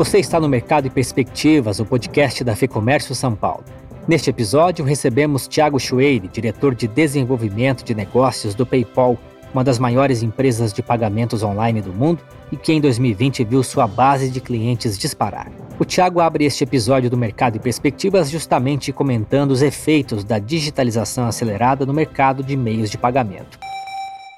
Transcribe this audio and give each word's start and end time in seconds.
Você 0.00 0.18
está 0.18 0.40
no 0.40 0.48
Mercado 0.48 0.86
e 0.86 0.90
Perspectivas, 0.90 1.78
o 1.78 1.84
podcast 1.84 2.42
da 2.42 2.56
FEComércio 2.56 3.14
São 3.14 3.34
Paulo. 3.34 3.62
Neste 4.08 4.30
episódio, 4.30 4.82
recebemos 4.82 5.46
Tiago 5.46 5.78
Chueire, 5.78 6.26
diretor 6.26 6.74
de 6.74 6.88
desenvolvimento 6.88 7.84
de 7.84 7.94
negócios 7.94 8.54
do 8.54 8.64
PayPal, 8.64 9.18
uma 9.52 9.62
das 9.62 9.78
maiores 9.78 10.22
empresas 10.22 10.72
de 10.72 10.82
pagamentos 10.82 11.42
online 11.42 11.82
do 11.82 11.92
mundo 11.92 12.22
e 12.50 12.56
que 12.56 12.72
em 12.72 12.80
2020 12.80 13.44
viu 13.44 13.62
sua 13.62 13.86
base 13.86 14.30
de 14.30 14.40
clientes 14.40 14.98
disparar. 14.98 15.52
O 15.78 15.84
Tiago 15.84 16.18
abre 16.18 16.46
este 16.46 16.64
episódio 16.64 17.10
do 17.10 17.16
Mercado 17.18 17.56
e 17.56 17.60
Perspectivas 17.60 18.30
justamente 18.30 18.94
comentando 18.94 19.50
os 19.50 19.60
efeitos 19.60 20.24
da 20.24 20.38
digitalização 20.38 21.26
acelerada 21.26 21.84
no 21.84 21.92
mercado 21.92 22.42
de 22.42 22.56
meios 22.56 22.88
de 22.88 22.96
pagamento. 22.96 23.58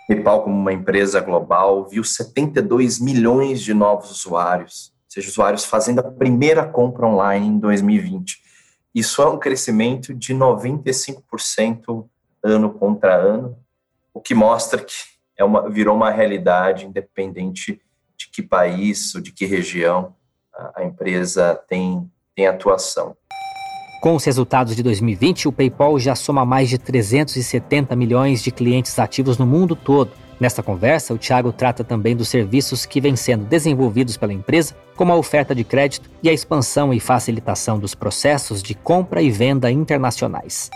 PayPal, 0.09 0.43
como 0.43 0.57
uma 0.57 0.73
empresa 0.73 1.21
global, 1.21 1.87
viu 1.89 2.03
72 2.03 2.99
milhões 2.99 3.63
de 3.63 3.73
novos 3.73 4.11
usuários 4.11 4.91
seja, 5.12 5.29
usuários 5.29 5.65
fazendo 5.65 5.98
a 5.98 6.11
primeira 6.11 6.65
compra 6.65 7.07
online 7.07 7.47
em 7.47 7.59
2020. 7.59 8.41
Isso 8.95 9.20
é 9.20 9.29
um 9.29 9.39
crescimento 9.39 10.15
de 10.15 10.34
95% 10.34 12.07
ano 12.43 12.70
contra 12.70 13.15
ano, 13.15 13.56
o 14.12 14.20
que 14.20 14.34
mostra 14.34 14.83
que 14.83 14.95
é 15.37 15.45
uma, 15.45 15.69
virou 15.70 15.95
uma 15.95 16.11
realidade 16.11 16.87
independente 16.87 17.80
de 18.17 18.29
que 18.29 18.43
país 18.43 19.15
ou 19.15 19.20
de 19.20 19.33
que 19.33 19.45
região 19.45 20.15
a 20.75 20.84
empresa 20.84 21.55
tem, 21.69 22.11
tem 22.34 22.47
atuação. 22.47 23.17
Com 24.03 24.17
os 24.17 24.25
resultados 24.25 24.75
de 24.75 24.83
2020, 24.83 25.48
o 25.48 25.53
PayPal 25.53 25.98
já 25.98 26.15
soma 26.15 26.45
mais 26.45 26.69
de 26.69 26.79
370 26.79 27.95
milhões 27.95 28.42
de 28.42 28.51
clientes 28.51 28.98
ativos 28.98 29.39
no 29.39 29.47
mundo 29.47 29.77
todo 29.77 30.22
Nesta 30.41 30.62
conversa, 30.62 31.14
o 31.14 31.18
Thiago 31.18 31.52
trata 31.52 31.84
também 31.84 32.16
dos 32.16 32.28
serviços 32.28 32.84
que 32.84 33.00
vêm 33.00 33.14
sendo 33.14 33.45
desenvolvidos 33.45 34.16
pela 34.16 34.32
empresa, 34.32 34.74
como 34.96 35.12
a 35.12 35.16
oferta 35.16 35.55
de 35.55 35.64
crédito 35.64 36.10
e 36.22 36.28
a 36.28 36.32
expansão 36.32 36.92
e 36.92 36.98
facilitação 36.98 37.78
dos 37.78 37.94
processos 37.94 38.62
de 38.62 38.74
compra 38.74 39.22
e 39.22 39.30
venda 39.30 39.70
internacionais. 39.70 40.70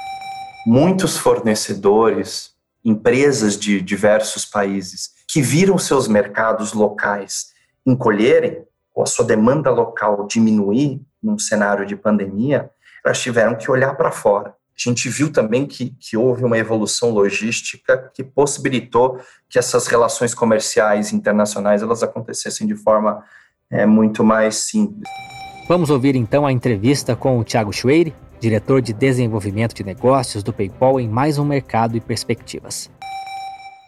Muitos 0.66 1.16
fornecedores, 1.16 2.54
empresas 2.84 3.58
de 3.58 3.80
diversos 3.80 4.44
países 4.44 5.10
que 5.28 5.42
viram 5.42 5.78
seus 5.78 6.06
mercados 6.06 6.72
locais 6.72 7.46
encolherem 7.84 8.64
ou 8.94 9.02
a 9.02 9.06
sua 9.06 9.24
demanda 9.24 9.70
local 9.70 10.26
diminuir 10.26 11.00
num 11.22 11.38
cenário 11.38 11.84
de 11.84 11.94
pandemia, 11.94 12.70
elas 13.04 13.20
tiveram 13.20 13.56
que 13.56 13.70
olhar 13.70 13.94
para 13.96 14.10
fora 14.10 14.54
a 14.76 14.90
gente 14.90 15.08
viu 15.08 15.32
também 15.32 15.66
que, 15.66 15.94
que 15.98 16.16
houve 16.16 16.44
uma 16.44 16.58
evolução 16.58 17.10
logística 17.10 18.10
que 18.12 18.22
possibilitou 18.22 19.18
que 19.48 19.58
essas 19.58 19.86
relações 19.86 20.34
comerciais 20.34 21.12
internacionais 21.12 21.82
elas 21.82 22.02
acontecessem 22.02 22.66
de 22.66 22.74
forma 22.74 23.24
é, 23.70 23.86
muito 23.86 24.22
mais 24.22 24.56
simples. 24.56 25.08
Vamos 25.68 25.88
ouvir 25.90 26.14
então 26.14 26.46
a 26.46 26.52
entrevista 26.52 27.16
com 27.16 27.38
o 27.38 27.44
Thiago 27.44 27.72
Schweire, 27.72 28.14
diretor 28.38 28.82
de 28.82 28.92
desenvolvimento 28.92 29.74
de 29.74 29.82
negócios 29.82 30.42
do 30.42 30.52
PayPal 30.52 31.00
em 31.00 31.08
mais 31.08 31.38
um 31.38 31.44
mercado 31.44 31.96
e 31.96 32.00
perspectivas. 32.00 32.90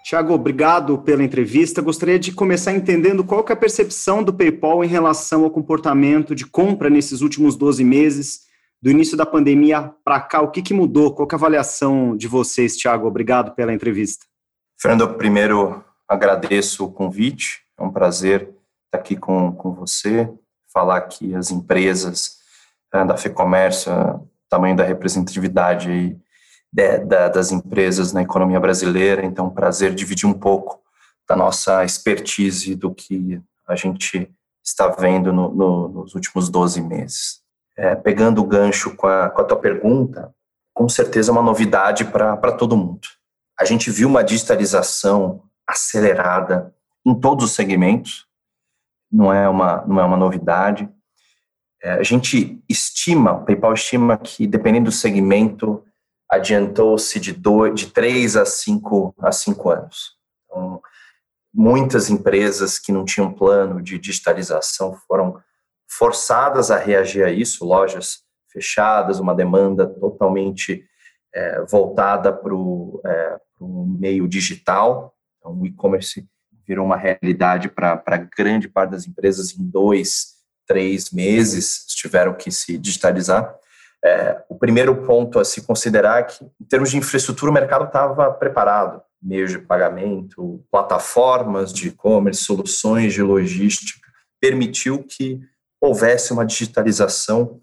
Tiago, 0.02 0.32
obrigado 0.32 0.96
pela 0.96 1.22
entrevista. 1.22 1.82
Gostaria 1.82 2.18
de 2.18 2.32
começar 2.32 2.72
entendendo 2.72 3.22
qual 3.22 3.44
é 3.46 3.52
a 3.52 3.56
percepção 3.56 4.22
do 4.22 4.32
PayPal 4.32 4.82
em 4.82 4.88
relação 4.88 5.44
ao 5.44 5.50
comportamento 5.50 6.34
de 6.34 6.46
compra 6.46 6.88
nesses 6.88 7.20
últimos 7.20 7.56
12 7.56 7.84
meses 7.84 8.47
do 8.80 8.90
início 8.90 9.16
da 9.16 9.26
pandemia 9.26 9.92
para 10.04 10.20
cá, 10.20 10.40
o 10.40 10.50
que, 10.50 10.62
que 10.62 10.72
mudou? 10.72 11.14
Qual 11.14 11.28
é 11.28 11.34
a 11.34 11.36
avaliação 11.36 12.16
de 12.16 12.28
vocês, 12.28 12.76
Thiago? 12.76 13.06
Obrigado 13.06 13.54
pela 13.54 13.72
entrevista. 13.72 14.24
Fernando, 14.80 15.14
primeiro 15.14 15.84
agradeço 16.08 16.84
o 16.84 16.92
convite, 16.92 17.62
é 17.76 17.82
um 17.82 17.90
prazer 17.90 18.42
estar 18.86 18.98
aqui 18.98 19.16
com, 19.16 19.52
com 19.52 19.74
você, 19.74 20.32
falar 20.72 21.02
que 21.02 21.34
as 21.34 21.50
empresas 21.50 22.38
uh, 22.94 23.04
da 23.04 23.16
FEComércio, 23.16 23.92
uh, 23.92 24.28
tamanho 24.48 24.76
da 24.76 24.84
representatividade 24.84 25.90
aí, 25.90 26.16
de, 26.72 26.98
da, 26.98 27.28
das 27.28 27.50
empresas 27.50 28.12
na 28.12 28.22
economia 28.22 28.60
brasileira, 28.60 29.24
então 29.24 29.46
é 29.46 29.48
um 29.48 29.54
prazer 29.54 29.94
dividir 29.94 30.28
um 30.28 30.32
pouco 30.32 30.80
da 31.28 31.34
nossa 31.34 31.84
expertise 31.84 32.74
do 32.74 32.94
que 32.94 33.40
a 33.66 33.74
gente 33.74 34.30
está 34.64 34.88
vendo 34.88 35.32
no, 35.32 35.52
no, 35.52 35.88
nos 35.88 36.14
últimos 36.14 36.48
12 36.48 36.80
meses 36.80 37.47
é, 37.78 37.94
pegando 37.94 38.42
o 38.42 38.46
gancho 38.46 38.96
com 38.96 39.06
a, 39.06 39.30
com 39.30 39.40
a 39.40 39.44
tua 39.44 39.56
pergunta, 39.56 40.34
com 40.74 40.88
certeza 40.88 41.30
é 41.30 41.32
uma 41.32 41.42
novidade 41.42 42.04
para 42.04 42.52
todo 42.52 42.76
mundo. 42.76 43.06
A 43.58 43.64
gente 43.64 43.88
viu 43.90 44.08
uma 44.08 44.24
digitalização 44.24 45.42
acelerada 45.66 46.74
em 47.06 47.14
todos 47.14 47.44
os 47.44 47.52
segmentos, 47.52 48.26
não 49.10 49.32
é 49.32 49.48
uma, 49.48 49.84
não 49.86 50.00
é 50.00 50.04
uma 50.04 50.16
novidade. 50.16 50.88
É, 51.80 51.92
a 51.92 52.02
gente 52.02 52.60
estima, 52.68 53.32
o 53.32 53.44
PayPal 53.44 53.72
estima 53.74 54.18
que, 54.18 54.46
dependendo 54.46 54.86
do 54.86 54.92
segmento, 54.92 55.84
adiantou-se 56.28 57.18
de, 57.20 57.32
de 57.74 57.86
3 57.92 58.36
a 58.36 58.44
5 58.44 59.14
a 59.20 59.30
cinco 59.30 59.70
anos. 59.70 60.16
Então, 60.44 60.82
muitas 61.54 62.10
empresas 62.10 62.78
que 62.78 62.92
não 62.92 63.04
tinham 63.04 63.32
plano 63.32 63.80
de 63.80 63.98
digitalização 63.98 64.98
foram 65.06 65.40
forçadas 65.88 66.70
a 66.70 66.76
reagir 66.76 67.24
a 67.24 67.30
isso, 67.30 67.64
lojas 67.64 68.22
fechadas, 68.52 69.20
uma 69.20 69.34
demanda 69.34 69.86
totalmente 69.86 70.84
é, 71.34 71.62
voltada 71.62 72.32
para 72.32 72.54
o 72.54 73.00
é, 73.04 73.36
meio 73.98 74.28
digital. 74.28 75.14
Então, 75.38 75.60
o 75.60 75.66
e-commerce 75.66 76.26
virou 76.66 76.84
uma 76.84 76.96
realidade 76.96 77.68
para 77.68 78.28
grande 78.36 78.68
parte 78.68 78.90
das 78.90 79.06
empresas 79.06 79.56
em 79.58 79.64
dois, 79.64 80.36
três 80.66 81.10
meses, 81.10 81.86
tiveram 81.86 82.34
que 82.34 82.50
se 82.50 82.76
digitalizar. 82.76 83.54
É, 84.04 84.42
o 84.48 84.54
primeiro 84.54 85.06
ponto 85.06 85.40
a 85.40 85.44
se 85.44 85.62
considerar 85.62 86.20
é 86.20 86.22
que, 86.24 86.44
em 86.44 86.64
termos 86.64 86.90
de 86.90 86.98
infraestrutura, 86.98 87.50
o 87.50 87.54
mercado 87.54 87.86
estava 87.86 88.30
preparado. 88.32 89.02
Meios 89.20 89.50
de 89.50 89.58
pagamento, 89.58 90.64
plataformas 90.70 91.72
de 91.72 91.88
e-commerce, 91.88 92.44
soluções 92.44 93.12
de 93.12 93.22
logística, 93.22 94.06
permitiu 94.40 95.02
que 95.02 95.40
houvesse 95.80 96.32
uma 96.32 96.44
digitalização 96.44 97.60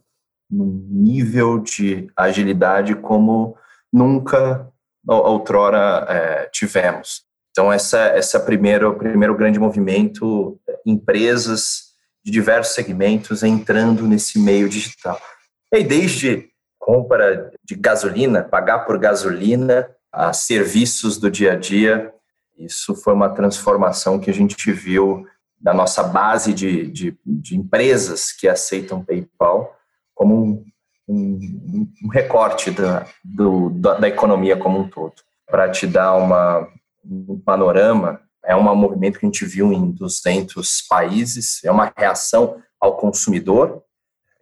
num 0.49 0.87
nível 0.89 1.59
de 1.59 2.07
agilidade 2.15 2.95
como 2.95 3.57
nunca 3.91 4.71
outrora 5.07 6.05
é, 6.09 6.49
tivemos. 6.51 7.23
Então, 7.51 7.71
essa, 7.71 7.99
essa 7.99 8.39
primeiro, 8.39 8.89
o 8.89 8.95
primeiro 8.95 9.35
grande 9.35 9.59
movimento, 9.59 10.59
empresas 10.85 11.93
de 12.23 12.31
diversos 12.31 12.73
segmentos 12.73 13.43
entrando 13.43 14.07
nesse 14.07 14.39
meio 14.39 14.67
digital. 14.67 15.19
E 15.73 15.83
desde 15.83 16.49
compra 16.77 17.51
de 17.63 17.75
gasolina, 17.75 18.43
pagar 18.43 18.79
por 18.79 18.97
gasolina, 18.97 19.89
a 20.11 20.31
serviços 20.31 21.17
do 21.17 21.29
dia 21.29 21.53
a 21.53 21.55
dia, 21.55 22.13
isso 22.57 22.95
foi 22.95 23.13
uma 23.13 23.29
transformação 23.29 24.17
que 24.17 24.29
a 24.29 24.33
gente 24.33 24.71
viu 24.71 25.27
da 25.65 25.73
nossa 25.73 26.03
base 26.03 26.53
de, 26.53 26.85
de, 26.91 27.17
de 27.25 27.57
empresas 27.57 28.31
que 28.31 28.47
aceitam 28.47 29.03
PayPal 29.03 29.75
como 30.13 30.35
um, 30.35 30.65
um, 31.09 31.91
um 32.03 32.07
recorte 32.07 32.69
da, 32.69 33.07
do, 33.23 33.71
da, 33.71 33.95
da, 33.95 34.07
economia 34.07 34.55
como 34.55 34.77
um 34.77 34.87
todo. 34.87 35.15
Para 35.47 35.67
te 35.71 35.87
dar 35.87 36.13
uma, 36.13 36.67
um 37.03 37.39
panorama, 37.39 38.21
é 38.45 38.55
um 38.55 38.75
movimento 38.75 39.17
que 39.17 39.25
a 39.25 39.27
gente 39.27 39.43
viu 39.43 39.73
em 39.73 39.89
200 39.89 40.83
países, 40.87 41.63
é 41.63 41.71
uma 41.71 41.91
reação 41.97 42.61
ao 42.79 42.95
consumidor, 42.97 43.81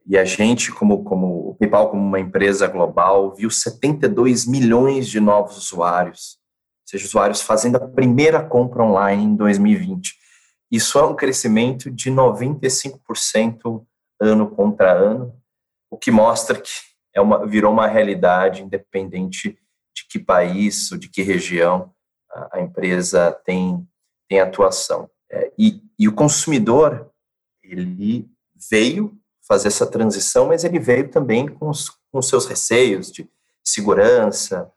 e 0.05 0.17
a 0.17 0.25
gente, 0.25 0.73
como, 0.73 1.05
como 1.05 1.51
o 1.51 1.55
PayPal, 1.55 1.89
como 1.89 2.03
uma 2.03 2.19
empresa 2.19 2.67
global, 2.67 3.33
viu 3.33 3.49
72 3.49 4.45
milhões 4.45 5.07
de 5.07 5.21
novos 5.21 5.55
usuários, 5.55 6.37
ou 6.81 6.89
seja, 6.89 7.05
usuários 7.05 7.41
fazendo 7.41 7.77
a 7.77 7.87
primeira 7.87 8.43
compra 8.43 8.83
online 8.83 9.23
em 9.23 9.35
2020. 9.37 10.21
Isso 10.73 10.97
é 10.97 11.05
um 11.05 11.15
crescimento 11.15 11.91
de 11.91 12.09
95% 12.09 13.85
ano 14.19 14.49
contra 14.49 14.91
ano, 14.91 15.39
o 15.87 15.95
que 15.95 16.09
mostra 16.09 16.59
que 16.59 16.71
é 17.13 17.21
uma, 17.21 17.45
virou 17.45 17.71
uma 17.71 17.85
realidade 17.85 18.63
independente 18.63 19.55
de 19.95 20.07
que 20.09 20.17
país 20.17 20.91
ou 20.91 20.97
de 20.97 21.07
que 21.09 21.21
região 21.21 21.93
a, 22.31 22.57
a 22.57 22.61
empresa 22.61 23.31
tem, 23.45 23.87
tem 24.27 24.39
atuação. 24.39 25.07
É, 25.31 25.53
e, 25.59 25.79
e 25.99 26.07
o 26.07 26.15
consumidor, 26.15 27.07
ele 27.61 28.27
veio 28.67 29.15
fazer 29.47 29.67
essa 29.67 29.85
transição, 29.85 30.47
mas 30.47 30.63
ele 30.63 30.79
veio 30.79 31.07
também 31.07 31.47
com 31.47 31.69
os, 31.69 31.91
com 32.11 32.19
seus 32.19 32.47
receios 32.47 33.11
de 33.11 33.29
segurança, 33.63 34.71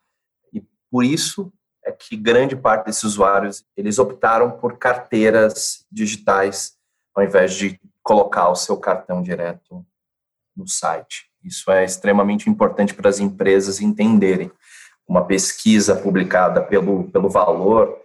e 0.52 0.62
por 0.90 1.02
isso 1.02 1.50
é 1.86 1.92
que 1.92 2.16
grande 2.16 2.56
parte 2.56 2.86
desses 2.86 3.04
usuários 3.04 3.64
eles 3.76 3.98
optaram 3.98 4.50
por 4.50 4.76
carteiras 4.76 5.86
digitais 5.90 6.74
ao 7.14 7.22
invés 7.24 7.54
de 7.54 7.80
colocar 8.02 8.50
o 8.50 8.56
seu 8.56 8.76
cartão 8.76 9.22
direto 9.22 9.86
no 10.54 10.66
site. 10.68 11.30
Isso 11.42 11.70
é 11.70 11.84
extremamente 11.84 12.50
importante 12.50 12.92
para 12.92 13.08
as 13.08 13.20
empresas 13.20 13.80
entenderem. 13.80 14.50
Uma 15.08 15.24
pesquisa 15.24 15.94
publicada 15.94 16.60
pelo, 16.60 17.04
pelo 17.10 17.30
Valor 17.30 17.96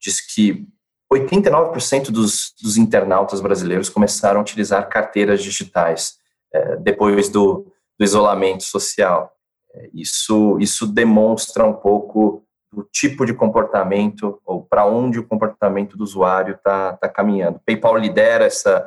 diz 0.00 0.20
que 0.20 0.66
89% 1.12 2.10
dos, 2.10 2.54
dos, 2.60 2.76
internautas 2.76 3.40
brasileiros 3.40 3.88
começaram 3.88 4.40
a 4.40 4.42
utilizar 4.42 4.88
carteiras 4.88 5.42
digitais 5.42 6.16
é, 6.52 6.76
depois 6.76 7.28
do, 7.28 7.72
do, 7.98 8.04
isolamento 8.04 8.64
social. 8.64 9.32
É, 9.74 9.90
isso, 9.94 10.58
isso 10.58 10.86
demonstra 10.86 11.64
um 11.64 11.74
pouco 11.74 12.45
do 12.76 12.84
tipo 12.92 13.24
de 13.24 13.32
comportamento 13.32 14.38
ou 14.44 14.62
para 14.62 14.84
onde 14.84 15.18
o 15.18 15.26
comportamento 15.26 15.96
do 15.96 16.04
usuário 16.04 16.56
está 16.56 16.92
tá 16.92 17.08
caminhando. 17.08 17.58
PayPal 17.64 17.96
lidera 17.96 18.44
essa, 18.44 18.86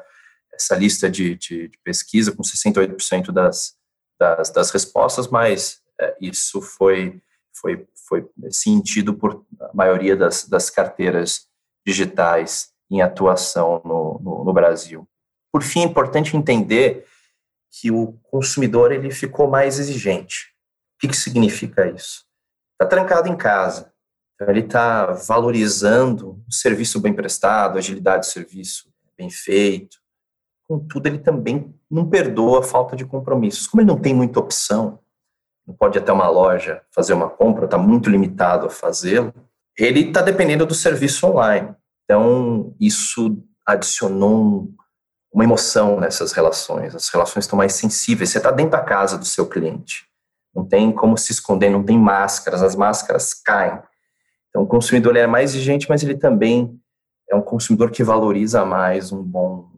essa 0.53 0.75
lista 0.75 1.09
de, 1.09 1.35
de, 1.35 1.69
de 1.69 1.77
pesquisa 1.83 2.31
com 2.31 2.43
68% 2.43 3.31
das, 3.31 3.73
das, 4.19 4.51
das, 4.51 4.69
respostas, 4.69 5.27
mas 5.27 5.81
é, 5.99 6.15
isso 6.21 6.61
foi, 6.61 7.19
foi, 7.51 7.87
foi 8.07 8.29
sentido 8.51 9.15
por 9.15 9.43
a 9.59 9.71
maioria 9.73 10.15
das, 10.15 10.47
das 10.47 10.69
carteiras 10.69 11.47
digitais 11.83 12.69
em 12.91 13.01
atuação 13.01 13.81
no, 13.83 14.19
no, 14.23 14.45
no 14.45 14.53
Brasil. 14.53 15.09
Por 15.51 15.63
fim, 15.63 15.81
é 15.81 15.85
importante 15.85 16.37
entender 16.37 17.07
que 17.71 17.89
o 17.89 18.13
consumidor 18.21 18.91
ele 18.91 19.09
ficou 19.09 19.49
mais 19.49 19.79
exigente. 19.79 20.53
O 20.95 20.99
que, 20.99 21.07
que 21.07 21.17
significa 21.17 21.89
isso? 21.89 22.28
Está 22.81 22.85
trancado 22.85 23.27
em 23.27 23.35
casa, 23.35 23.91
então 24.35 24.49
ele 24.49 24.61
está 24.61 25.07
valorizando 25.11 26.41
o 26.47 26.53
serviço 26.53 27.01
bem 27.01 27.13
prestado, 27.13 27.75
a 27.75 27.79
agilidade 27.79 28.21
do 28.21 28.31
serviço 28.31 28.89
bem 29.17 29.29
feito. 29.29 29.97
Contudo, 30.65 31.07
ele 31.07 31.19
também 31.19 31.75
não 31.91 32.09
perdoa 32.09 32.59
a 32.59 32.63
falta 32.63 32.95
de 32.95 33.05
compromissos. 33.05 33.67
Como 33.67 33.81
ele 33.81 33.89
não 33.89 33.99
tem 33.99 34.13
muita 34.13 34.39
opção, 34.39 34.99
não 35.67 35.75
pode 35.75 35.99
até 35.99 36.11
uma 36.11 36.29
loja 36.29 36.81
fazer 36.89 37.13
uma 37.13 37.29
compra, 37.29 37.65
está 37.65 37.77
muito 37.77 38.09
limitado 38.09 38.65
a 38.65 38.69
fazê-lo, 38.69 39.33
ele 39.77 40.07
está 40.07 40.21
dependendo 40.21 40.65
do 40.65 40.73
serviço 40.73 41.27
online. 41.27 41.75
Então, 42.05 42.75
isso 42.79 43.37
adicionou 43.65 44.43
um, 44.43 44.75
uma 45.31 45.43
emoção 45.43 45.99
nessas 45.99 46.31
relações. 46.31 46.95
As 46.95 47.09
relações 47.09 47.45
estão 47.45 47.57
mais 47.57 47.73
sensíveis. 47.73 48.29
Você 48.29 48.39
está 48.39 48.51
dentro 48.51 48.71
da 48.71 48.81
casa 48.81 49.17
do 49.17 49.25
seu 49.25 49.47
cliente. 49.47 50.08
Não 50.53 50.65
tem 50.65 50.91
como 50.91 51.17
se 51.17 51.31
esconder, 51.31 51.69
não 51.69 51.83
tem 51.83 51.97
máscaras, 51.97 52.61
as 52.61 52.75
máscaras 52.75 53.33
caem. 53.33 53.79
Então, 54.49 54.63
o 54.63 54.67
consumidor 54.67 55.15
é 55.15 55.27
mais 55.27 55.51
exigente, 55.51 55.87
mas 55.87 56.03
ele 56.03 56.17
também 56.17 56.79
é 57.29 57.35
um 57.35 57.41
consumidor 57.41 57.91
que 57.91 58.03
valoriza 58.03 58.65
mais 58.65 59.11
um 59.11 59.21
bom, 59.21 59.69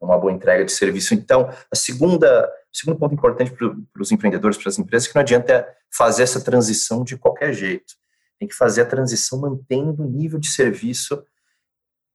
uma 0.00 0.18
boa 0.18 0.32
entrega 0.32 0.64
de 0.64 0.72
serviço. 0.72 1.14
Então, 1.14 1.50
a 1.70 1.76
segunda, 1.76 2.46
o 2.72 2.76
segundo 2.76 2.98
ponto 2.98 3.14
importante 3.14 3.50
para 3.50 4.02
os 4.02 4.12
empreendedores, 4.12 4.56
para 4.56 4.68
as 4.68 4.78
empresas, 4.78 5.08
é 5.08 5.10
que 5.10 5.14
não 5.16 5.22
adianta 5.22 5.68
fazer 5.92 6.22
essa 6.22 6.40
transição 6.40 7.02
de 7.02 7.16
qualquer 7.16 7.52
jeito 7.52 7.94
tem 8.42 8.48
que 8.48 8.56
fazer 8.56 8.82
a 8.82 8.86
transição 8.86 9.38
mantendo 9.38 10.02
o 10.02 10.10
nível 10.10 10.36
de 10.36 10.48
serviço 10.48 11.24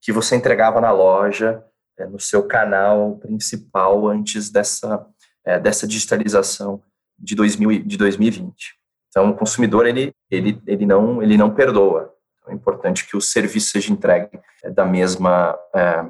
que 0.01 0.11
você 0.11 0.35
entregava 0.35 0.81
na 0.81 0.91
loja, 0.91 1.63
é, 1.97 2.05
no 2.05 2.19
seu 2.19 2.45
canal 2.45 3.17
principal 3.17 4.05
antes 4.09 4.49
dessa, 4.49 5.07
é, 5.45 5.57
dessa 5.57 5.87
digitalização 5.87 6.83
de, 7.17 7.35
2000, 7.35 7.83
de 7.83 7.97
2020. 7.97 8.75
Então, 9.09 9.29
o 9.29 9.35
consumidor, 9.35 9.85
ele, 9.87 10.13
ele, 10.29 10.61
ele, 10.67 10.85
não, 10.85 11.21
ele 11.21 11.37
não 11.37 11.53
perdoa. 11.53 12.13
Então, 12.39 12.53
é 12.53 12.55
importante 12.55 13.07
que 13.07 13.17
o 13.17 13.21
serviço 13.21 13.71
seja 13.71 13.91
entregue 13.91 14.39
é, 14.63 14.69
da 14.69 14.85
mesma 14.85 15.57
é, 15.75 16.05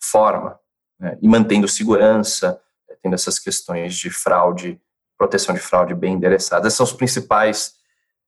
forma 0.00 0.58
né, 0.98 1.18
e 1.20 1.28
mantendo 1.28 1.66
segurança, 1.66 2.60
é, 2.90 2.96
tendo 3.02 3.14
essas 3.14 3.38
questões 3.38 3.94
de 3.94 4.10
fraude, 4.10 4.80
proteção 5.16 5.54
de 5.54 5.60
fraude 5.60 5.94
bem 5.94 6.14
endereçadas. 6.14 6.66
Esses 6.66 6.76
são 6.76 6.84
os 6.84 6.92
principais 6.92 7.74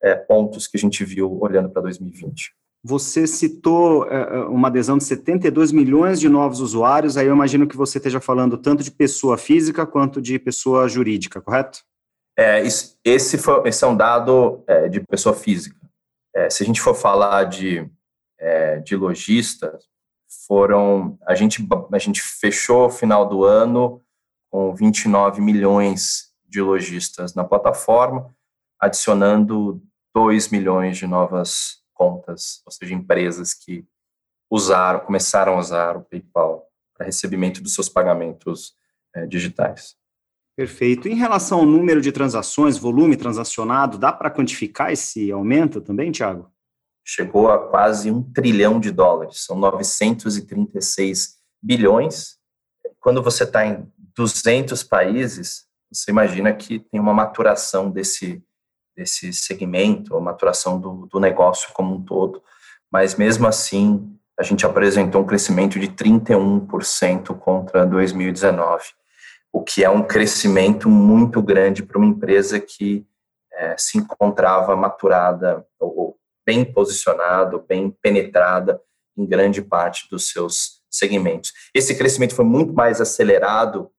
é, 0.03 0.15
pontos 0.15 0.67
que 0.67 0.77
a 0.77 0.81
gente 0.81 1.05
viu 1.05 1.39
olhando 1.41 1.69
para 1.71 1.83
2020. 1.83 2.53
Você 2.87 3.27
citou 3.27 4.07
é, 4.11 4.15
é, 4.15 4.39
uma 4.45 4.69
adesão 4.69 4.99
de 4.99 5.05
72 5.05 5.73
milhões 5.73 6.21
de 6.21 6.29
novos 6.29 6.61
usuários, 6.61 7.17
aí 7.17 7.27
eu 7.27 7.35
imagino 7.35 7.67
que 7.67 7.77
você 7.77 7.97
esteja 7.97 8.21
falando 8.21 8.59
tanto 8.59 8.83
de 8.85 8.91
pessoa 8.91 9.39
física 9.39 9.87
quanto 9.87 10.21
de 10.21 10.39
pessoa 10.39 10.87
jurídica, 10.87 11.41
correto? 11.41 11.79
É, 12.37 12.61
esse, 13.05 13.39
foi, 13.39 13.69
esse 13.69 13.85
é 13.85 13.87
um 13.87 13.97
dado 13.97 14.65
é, 14.67 14.89
de 14.89 15.01
pessoa 15.01 15.35
física. 15.35 15.79
É, 16.35 16.51
se 16.51 16.63
a 16.63 16.67
gente 16.67 16.81
for 16.81 16.95
falar 16.95 17.45
de, 17.45 17.89
é, 18.39 18.81
de 18.81 18.97
lojistas, 18.97 19.89
foram 20.47 21.17
a 21.27 21.35
gente, 21.35 21.67
a 21.93 21.99
gente 21.99 22.21
fechou 22.21 22.87
o 22.87 22.91
final 22.91 23.29
do 23.29 23.45
ano 23.45 24.03
com 24.51 24.75
29 24.75 25.41
milhões 25.41 26.33
de 26.45 26.61
lojistas 26.61 27.35
na 27.35 27.45
plataforma, 27.45 28.35
adicionando 28.81 29.81
2 30.15 30.49
milhões 30.49 30.97
de 30.97 31.07
novas 31.07 31.83
contas, 31.93 32.63
ou 32.67 32.73
seja, 32.73 32.95
empresas 32.95 33.55
que 33.55 33.87
usaram, 34.51 35.01
começaram 35.01 35.55
a 35.55 35.59
usar 35.59 35.97
o 35.97 36.05
PayPal 36.05 36.69
para 36.95 37.07
recebimento 37.07 37.63
dos 37.63 37.75
seus 37.75 37.89
pagamentos 37.89 38.77
é, 39.15 39.27
digitais. 39.27 39.97
Perfeito. 40.57 41.09
Em 41.09 41.15
relação 41.15 41.61
ao 41.61 41.67
número 41.67 42.01
de 42.01 42.13
transações, 42.13 42.79
volume 42.79 43.17
transacionado, 43.17 43.99
dá 43.99 44.13
para 44.13 44.31
quantificar 44.31 44.93
esse 44.93 45.33
aumento 45.33 45.81
também, 45.81 46.13
Tiago? 46.13 46.49
Chegou 47.05 47.51
a 47.51 47.59
quase 47.69 48.11
um 48.11 48.23
trilhão 48.23 48.79
de 48.79 48.93
dólares, 48.93 49.45
são 49.45 49.59
936 49.59 51.37
bilhões. 51.61 52.39
Quando 53.01 53.23
você 53.23 53.43
está 53.43 53.67
em 53.67 53.87
200 54.15 54.85
países, 54.85 55.67
você 55.93 56.11
imagina 56.11 56.53
que 56.53 56.79
tem 56.79 57.01
uma 57.01 57.13
maturação 57.13 57.91
desse, 57.91 58.43
desse 58.97 59.33
segmento, 59.33 60.17
a 60.17 60.21
maturação 60.21 60.81
do, 60.81 61.07
do 61.07 61.19
negócio 61.19 61.73
como 61.75 61.97
um 61.97 62.03
todo, 62.03 62.41
mas 62.91 63.17
mesmo 63.17 63.47
assim 63.47 64.11
a 64.39 64.43
gente 64.43 64.65
apresentou 64.65 65.23
um 65.23 65.27
crescimento 65.27 65.79
de 65.79 65.89
31% 65.89 67.39
contra 67.39 67.85
2019, 67.85 68.85
o 69.55 69.63
que 69.63 69.85
é 69.85 69.89
um 69.89 70.03
crescimento 70.03 70.91
muito 70.91 71.41
grande 71.41 71.85
para 71.85 71.97
uma 71.97 72.09
empresa 72.09 72.59
que 72.59 73.07
é, 73.53 73.77
se 73.79 73.97
encontrava 73.97 74.75
maturada 74.75 75.65
ou 75.79 76.19
bem 76.45 76.65
posicionada, 76.65 77.57
bem 77.59 77.97
penetrada 78.03 78.83
em 79.17 79.25
grande 79.25 79.63
parte 79.63 80.11
dos 80.11 80.27
seus 80.27 80.83
segmentos. 80.91 81.53
Esse 81.73 81.97
crescimento 81.97 82.35
foi 82.35 82.45
muito 82.45 82.73
mais 82.73 83.01
acelerado 83.01 83.93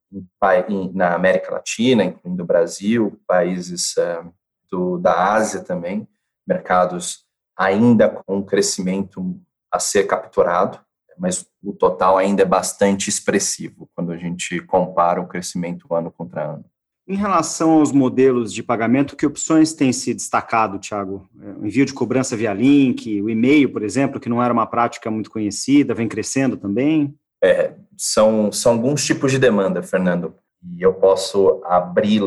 na 0.93 1.15
América 1.15 1.53
Latina, 1.53 2.03
incluindo 2.03 2.43
o 2.43 2.45
Brasil, 2.45 3.17
países 3.25 3.97
é, 3.97 4.21
do, 4.69 4.97
da 4.97 5.35
Ásia 5.35 5.61
também, 5.61 6.05
mercados 6.45 7.23
ainda 7.57 8.09
com 8.09 8.39
um 8.39 8.43
crescimento 8.43 9.39
a 9.71 9.79
ser 9.79 10.03
capturado, 10.03 10.81
mas 11.17 11.47
o 11.63 11.71
total 11.71 12.17
ainda 12.17 12.41
é 12.41 12.45
bastante 12.45 13.09
expressivo 13.09 13.89
a 14.15 14.17
gente 14.17 14.59
compara 14.61 15.21
o 15.21 15.27
crescimento 15.27 15.93
ano 15.93 16.11
contra 16.11 16.53
ano. 16.53 16.65
Em 17.07 17.15
relação 17.15 17.73
aos 17.73 17.91
modelos 17.91 18.51
de 18.51 18.63
pagamento, 18.63 19.15
que 19.15 19.27
opções 19.27 19.73
têm 19.73 19.93
se 19.93 20.11
destacado, 20.11 20.79
Thiago? 20.79 21.29
É, 21.39 21.51
o 21.51 21.65
envio 21.65 21.85
de 21.85 21.93
cobrança 21.93 22.35
via 22.35 22.51
link, 22.51 23.21
o 23.21 23.29
e-mail, 23.29 23.71
por 23.71 23.83
exemplo, 23.83 24.19
que 24.19 24.29
não 24.29 24.41
era 24.41 24.51
uma 24.51 24.65
prática 24.65 25.11
muito 25.11 25.29
conhecida, 25.29 25.93
vem 25.93 26.07
crescendo 26.07 26.57
também? 26.57 27.13
É, 27.43 27.73
são, 27.95 28.51
são 28.51 28.71
alguns 28.71 29.05
tipos 29.05 29.31
de 29.31 29.37
demanda, 29.37 29.83
Fernando, 29.83 30.33
e 30.75 30.81
eu 30.81 30.93
posso 30.93 31.61
abrir 31.65 32.21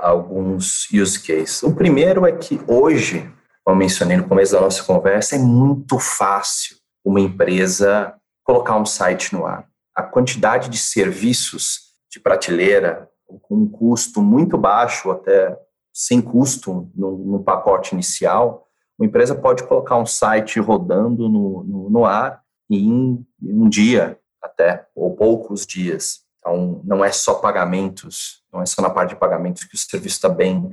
alguns 0.00 0.88
use 0.90 1.20
cases. 1.20 1.62
O 1.62 1.74
primeiro 1.74 2.24
é 2.24 2.32
que 2.32 2.60
hoje, 2.66 3.30
como 3.64 3.76
mencionei 3.76 4.16
no 4.16 4.26
começo 4.26 4.52
da 4.52 4.60
nossa 4.60 4.82
conversa, 4.84 5.36
é 5.36 5.38
muito 5.38 5.98
fácil 5.98 6.76
uma 7.04 7.20
empresa 7.20 8.14
colocar 8.44 8.76
um 8.78 8.86
site 8.86 9.34
no 9.34 9.44
ar. 9.44 9.69
A 10.00 10.02
quantidade 10.02 10.68
de 10.68 10.78
serviços 10.78 11.90
de 12.10 12.18
prateleira 12.18 13.08
com 13.42 13.56
um 13.56 13.68
custo 13.68 14.22
muito 14.22 14.56
baixo, 14.58 15.10
até 15.10 15.56
sem 15.92 16.20
custo 16.20 16.90
no, 16.94 17.42
pacote 17.44 17.94
inicial, 17.94 18.66
uma 18.98 19.06
empresa 19.06 19.34
pode 19.34 19.62
colocar 19.64 19.96
um 19.96 20.06
site 20.06 20.58
rodando 20.58 21.28
no, 21.28 21.62
no, 21.62 21.90
no 21.90 22.04
ar 22.04 22.42
em 22.70 23.24
um 23.42 23.68
dia 23.68 24.18
até, 24.42 24.86
ou 24.94 25.14
poucos 25.14 25.66
dias. 25.66 26.20
Então, 26.38 26.80
não 26.84 27.04
é 27.04 27.12
só 27.12 27.34
pagamentos, 27.34 28.42
não 28.52 28.62
é 28.62 28.66
só 28.66 28.80
na 28.80 28.90
parte 28.90 29.10
de 29.10 29.20
pagamentos 29.20 29.64
que 29.64 29.74
o 29.74 29.78
serviço 29.78 30.16
está 30.16 30.28
bem, 30.28 30.72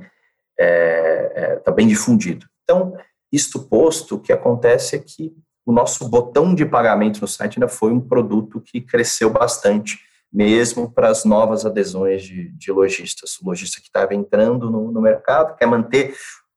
é, 0.58 1.32
é, 1.34 1.56
tá 1.56 1.70
bem 1.70 1.86
difundido. 1.86 2.46
Então, 2.64 2.96
isto 3.30 3.60
posto, 3.60 4.16
o 4.16 4.20
que 4.20 4.32
acontece 4.32 4.96
é 4.96 4.98
que 4.98 5.36
o 5.68 5.72
nosso 5.72 6.08
botão 6.08 6.54
de 6.54 6.64
pagamento 6.64 7.20
no 7.20 7.28
site 7.28 7.58
ainda 7.58 7.68
foi 7.68 7.92
um 7.92 8.00
produto 8.00 8.58
que 8.58 8.80
cresceu 8.80 9.28
bastante, 9.28 9.98
mesmo 10.32 10.90
para 10.90 11.10
as 11.10 11.26
novas 11.26 11.66
adesões 11.66 12.22
de, 12.22 12.48
de 12.52 12.72
lojistas. 12.72 13.38
O 13.38 13.44
lojista 13.44 13.78
que 13.78 13.88
estava 13.88 14.14
entrando 14.14 14.70
no, 14.70 14.90
no, 14.90 15.02
mercado 15.02 15.54
quer 15.56 15.66
manter, 15.66 16.16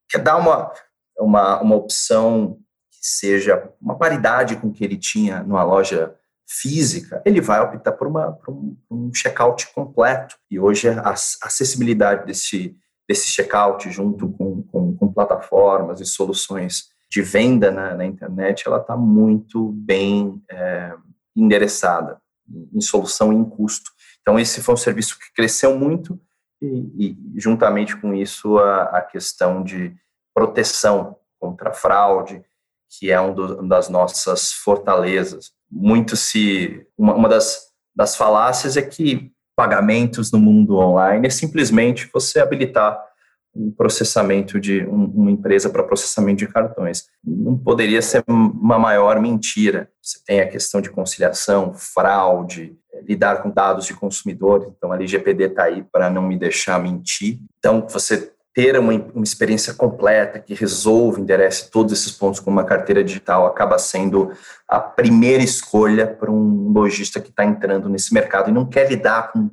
quer 0.10 0.20
dar 0.20 0.38
uma, 0.38 0.72
uma, 1.20 1.62
uma 1.62 1.76
opção 1.76 2.58
que 2.90 3.00
seja 3.02 3.70
uma 3.82 3.98
paridade 3.98 4.56
com 4.56 4.68
o 4.68 4.72
que 4.72 4.82
ele 4.82 4.98
tinha 4.98 5.44
numa 5.44 5.64
loja 5.64 6.16
física, 6.48 7.22
ele 7.26 7.42
vai 7.42 7.60
optar 7.60 7.92
por, 7.92 8.08
uma, 8.08 8.32
por 8.32 8.54
um, 8.54 8.78
um 8.90 9.14
checkout 9.14 9.74
completo. 9.74 10.38
E 10.50 10.58
hoje 10.58 10.88
a 10.88 11.10
acessibilidade 11.10 12.26
desse, 12.26 12.78
desse 13.10 13.28
checkout 13.28 13.92
junto 13.92 14.30
com, 14.30 14.64
com, 14.64 14.96
com, 14.96 15.12
plataformas 15.12 16.00
e 16.00 16.06
soluções 16.06 16.86
de 17.12 17.22
venda 17.22 17.70
na, 17.70 17.94
na 17.94 18.06
internet, 18.06 18.64
ela 18.66 18.78
está 18.78 18.96
muito 18.96 19.74
bem 19.74 20.42
é, 20.50 20.94
endereçada 21.36 22.22
em 22.74 22.80
solução 22.80 23.34
e 23.34 23.36
em 23.36 23.44
custo. 23.44 23.92
Então, 24.22 24.40
esse 24.40 24.62
foi 24.62 24.74
um 24.74 24.78
serviço 24.78 25.20
que 25.20 25.34
cresceu 25.36 25.78
muito 25.78 26.18
e, 26.62 27.10
e 27.10 27.18
juntamente 27.36 27.98
com 27.98 28.14
isso, 28.14 28.58
a, 28.60 28.84
a, 28.84 29.02
questão 29.02 29.62
de 29.62 29.94
proteção 30.34 31.18
contra 31.38 31.74
fraude, 31.74 32.46
que 32.88 33.12
é 33.12 33.20
um 33.20 33.34
do, 33.34 33.60
uma 33.60 33.68
das 33.68 33.90
nossas 33.90 34.54
fortalezas. 34.54 35.52
Muito 35.70 36.16
se... 36.16 36.88
Uma, 36.98 37.14
uma 37.14 37.28
das, 37.28 37.72
das 37.94 38.16
falácias 38.16 38.78
é 38.78 38.82
que 38.82 39.34
pagamentos 39.54 40.32
no 40.32 40.40
mundo 40.40 40.78
online 40.78 41.28
é 41.28 41.30
simplesmente 41.30 42.10
você 42.14 42.40
habilitar 42.40 43.11
um 43.54 43.72
processamento 43.72 44.60
de 44.60 44.86
um, 44.86 45.06
uma 45.06 45.32
empresa 45.32 45.70
para 45.70 45.84
processamento 45.84 46.40
de 46.40 46.48
cartões. 46.48 47.06
Não 47.24 47.58
poderia 47.58 48.02
ser 48.02 48.24
uma 48.28 48.80
maior 48.80 49.20
mentira. 49.20 49.90
Você 50.02 50.20
tem 50.26 50.40
a 50.40 50.48
questão 50.48 50.80
de 50.82 50.90
conciliação, 50.90 51.74
fraude, 51.74 52.76
é, 52.94 53.02
lidar 53.02 53.44
com 53.44 53.50
dados 53.50 53.86
de 53.86 53.94
consumidores. 53.94 54.68
Então, 54.70 54.92
a 54.92 54.96
LGPD 54.96 55.46
está 55.46 55.64
aí 55.64 55.84
para 55.92 56.10
não 56.10 56.22
me 56.22 56.38
deixar 56.38 56.80
mentir. 56.80 57.40
Então, 57.60 57.86
você 57.88 58.32
ter 58.54 58.78
uma, 58.78 58.94
uma 58.94 59.24
experiência 59.24 59.74
completa 59.74 60.40
que 60.40 60.54
resolve, 60.54 61.22
enderece 61.22 61.70
todos 61.72 61.94
esses 61.94 62.12
pontos 62.12 62.40
com 62.40 62.50
uma 62.50 62.64
carteira 62.64 63.04
digital 63.04 63.46
acaba 63.46 63.80
sendo 63.80 64.32
a 64.68 64.80
primeira 64.80 65.44
escolha 65.44 66.06
para 66.06 66.30
um 66.30 66.72
lojista 66.74 67.20
que 67.22 67.30
está 67.30 67.46
entrando 67.46 67.88
nesse 67.88 68.14
mercado 68.14 68.50
e 68.50 68.54
não 68.54 68.66
quer 68.66 68.90
lidar 68.90 69.32
com, 69.32 69.50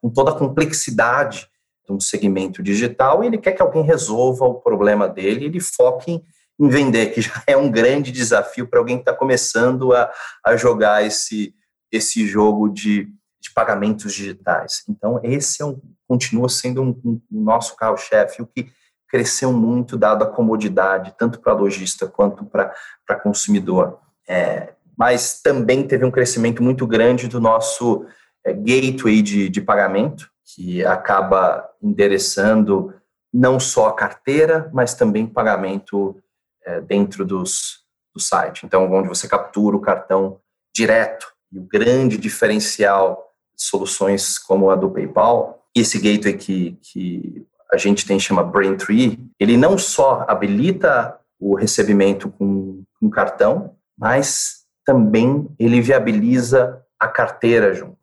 com 0.00 0.10
toda 0.10 0.32
a 0.32 0.38
complexidade 0.38 1.40
de 1.40 1.51
um 1.88 2.00
segmento 2.00 2.62
digital 2.62 3.22
e 3.22 3.26
ele 3.26 3.38
quer 3.38 3.52
que 3.52 3.62
alguém 3.62 3.82
resolva 3.82 4.44
o 4.44 4.54
problema 4.54 5.08
dele 5.08 5.46
ele 5.46 5.60
foque 5.60 6.12
em, 6.12 6.24
em 6.60 6.68
vender, 6.68 7.12
que 7.12 7.20
já 7.20 7.42
é 7.46 7.56
um 7.56 7.70
grande 7.70 8.12
desafio 8.12 8.66
para 8.66 8.78
alguém 8.78 8.96
que 8.96 9.02
está 9.02 9.12
começando 9.12 9.92
a, 9.92 10.10
a 10.44 10.56
jogar 10.56 11.04
esse, 11.04 11.54
esse 11.90 12.26
jogo 12.26 12.68
de, 12.68 13.08
de 13.40 13.50
pagamentos 13.54 14.14
digitais. 14.14 14.82
Então, 14.88 15.20
esse 15.22 15.62
é 15.62 15.66
um, 15.66 15.80
continua 16.06 16.48
sendo 16.48 16.82
um, 16.82 17.00
um, 17.04 17.20
um 17.30 17.42
nosso 17.42 17.76
carro-chefe, 17.76 18.42
o 18.42 18.46
que 18.46 18.70
cresceu 19.08 19.52
muito 19.52 19.96
dado 19.96 20.24
a 20.24 20.26
comodidade, 20.26 21.14
tanto 21.18 21.38
para 21.38 21.52
lojista 21.52 22.06
quanto 22.06 22.46
para 22.46 23.20
consumidor. 23.22 23.98
É, 24.26 24.72
mas 24.96 25.42
também 25.42 25.86
teve 25.86 26.04
um 26.04 26.10
crescimento 26.10 26.62
muito 26.62 26.86
grande 26.86 27.28
do 27.28 27.38
nosso 27.38 28.06
é, 28.44 28.54
gateway 28.54 29.20
de, 29.20 29.50
de 29.50 29.60
pagamento, 29.60 30.30
que 30.44 30.84
acaba 30.84 31.68
endereçando 31.82 32.94
não 33.32 33.58
só 33.58 33.88
a 33.88 33.94
carteira, 33.94 34.70
mas 34.72 34.94
também 34.94 35.26
pagamento 35.26 36.16
é, 36.64 36.80
dentro 36.80 37.24
dos, 37.24 37.80
do 38.14 38.20
site. 38.20 38.66
Então, 38.66 38.90
onde 38.92 39.08
você 39.08 39.26
captura 39.26 39.76
o 39.76 39.80
cartão 39.80 40.38
direto. 40.74 41.26
E 41.50 41.58
o 41.58 41.62
grande 41.62 42.16
diferencial 42.16 43.30
de 43.56 43.62
soluções 43.64 44.38
como 44.38 44.70
a 44.70 44.76
do 44.76 44.90
PayPal, 44.90 45.66
esse 45.74 45.98
gateway 45.98 46.36
que, 46.36 46.78
que 46.82 47.46
a 47.72 47.76
gente 47.76 48.06
tem 48.06 48.18
chama 48.18 48.42
Braintree, 48.42 49.18
ele 49.40 49.56
não 49.56 49.78
só 49.78 50.24
habilita 50.28 51.18
o 51.38 51.54
recebimento 51.54 52.30
com 52.30 52.82
um 53.00 53.10
cartão, 53.10 53.74
mas 53.98 54.62
também 54.84 55.48
ele 55.58 55.80
viabiliza 55.80 56.82
a 56.98 57.08
carteira 57.08 57.74
junto. 57.74 58.01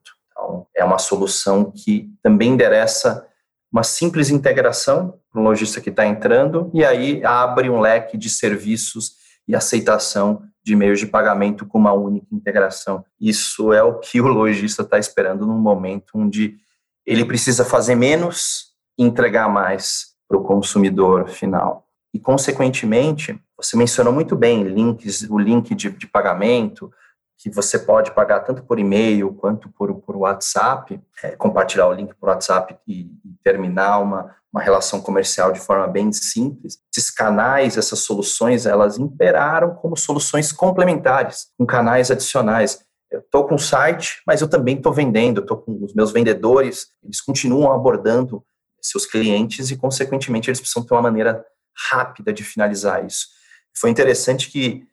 É 0.79 0.83
uma 0.83 0.97
solução 0.97 1.71
que 1.71 2.09
também 2.23 2.51
endereça 2.51 3.25
uma 3.71 3.83
simples 3.83 4.29
integração 4.29 5.19
para 5.31 5.39
um 5.39 5.43
lojista 5.43 5.79
que 5.79 5.89
está 5.89 6.05
entrando 6.05 6.71
e 6.73 6.83
aí 6.83 7.23
abre 7.23 7.69
um 7.69 7.79
leque 7.79 8.17
de 8.17 8.29
serviços 8.29 9.13
e 9.47 9.55
aceitação 9.55 10.43
de 10.63 10.75
meios 10.75 10.99
de 10.99 11.05
pagamento 11.05 11.65
com 11.65 11.77
uma 11.77 11.93
única 11.93 12.27
integração. 12.31 13.03
Isso 13.19 13.73
é 13.73 13.81
o 13.83 13.99
que 13.99 14.21
o 14.21 14.27
lojista 14.27 14.83
está 14.83 14.97
esperando 14.97 15.45
num 15.45 15.57
momento 15.57 16.11
onde 16.15 16.57
ele 17.05 17.25
precisa 17.25 17.65
fazer 17.65 17.95
menos 17.95 18.69
e 18.97 19.03
entregar 19.03 19.49
mais 19.49 20.09
para 20.27 20.37
o 20.37 20.43
consumidor 20.43 21.27
final. 21.27 21.87
E, 22.13 22.19
consequentemente, 22.19 23.39
você 23.57 23.75
mencionou 23.75 24.13
muito 24.13 24.35
bem 24.35 24.63
links, 24.63 25.23
o 25.29 25.37
link 25.37 25.73
de, 25.73 25.89
de 25.89 26.07
pagamento, 26.07 26.91
que 27.39 27.49
você 27.49 27.79
pode 27.79 28.11
pagar 28.11 28.41
tanto 28.41 28.61
por 28.63 28.77
e-mail 28.77 29.33
quanto 29.33 29.69
por, 29.69 29.95
por 30.01 30.17
WhatsApp, 30.17 31.01
é, 31.23 31.29
compartilhar 31.37 31.87
o 31.87 31.93
link 31.93 32.13
por 32.15 32.27
WhatsApp 32.27 32.77
e, 32.85 33.03
e 33.23 33.33
terminar 33.41 33.99
uma, 33.99 34.35
uma 34.51 34.61
relação 34.61 34.99
comercial 34.99 35.53
de 35.53 35.59
forma 35.59 35.87
bem 35.87 36.11
simples. 36.11 36.79
Esses 36.93 37.09
canais, 37.09 37.77
essas 37.77 37.99
soluções, 37.99 38.65
elas 38.65 38.97
imperaram 38.97 39.73
como 39.75 39.95
soluções 39.95 40.51
complementares, 40.51 41.47
com 41.57 41.65
canais 41.65 42.11
adicionais. 42.11 42.81
Eu 43.09 43.21
estou 43.21 43.47
com 43.47 43.55
o 43.55 43.59
site, 43.59 44.21
mas 44.27 44.41
eu 44.41 44.47
também 44.49 44.75
estou 44.75 44.91
vendendo, 44.91 45.39
estou 45.39 45.57
com 45.57 45.81
os 45.81 45.93
meus 45.93 46.11
vendedores, 46.11 46.87
eles 47.01 47.21
continuam 47.21 47.71
abordando 47.71 48.43
seus 48.81 49.05
clientes 49.05 49.71
e, 49.71 49.77
consequentemente, 49.77 50.49
eles 50.49 50.59
precisam 50.59 50.85
ter 50.85 50.93
uma 50.93 51.03
maneira 51.03 51.45
rápida 51.89 52.33
de 52.33 52.43
finalizar 52.43 53.05
isso. 53.05 53.27
Foi 53.73 53.89
interessante 53.89 54.51
que 54.51 54.88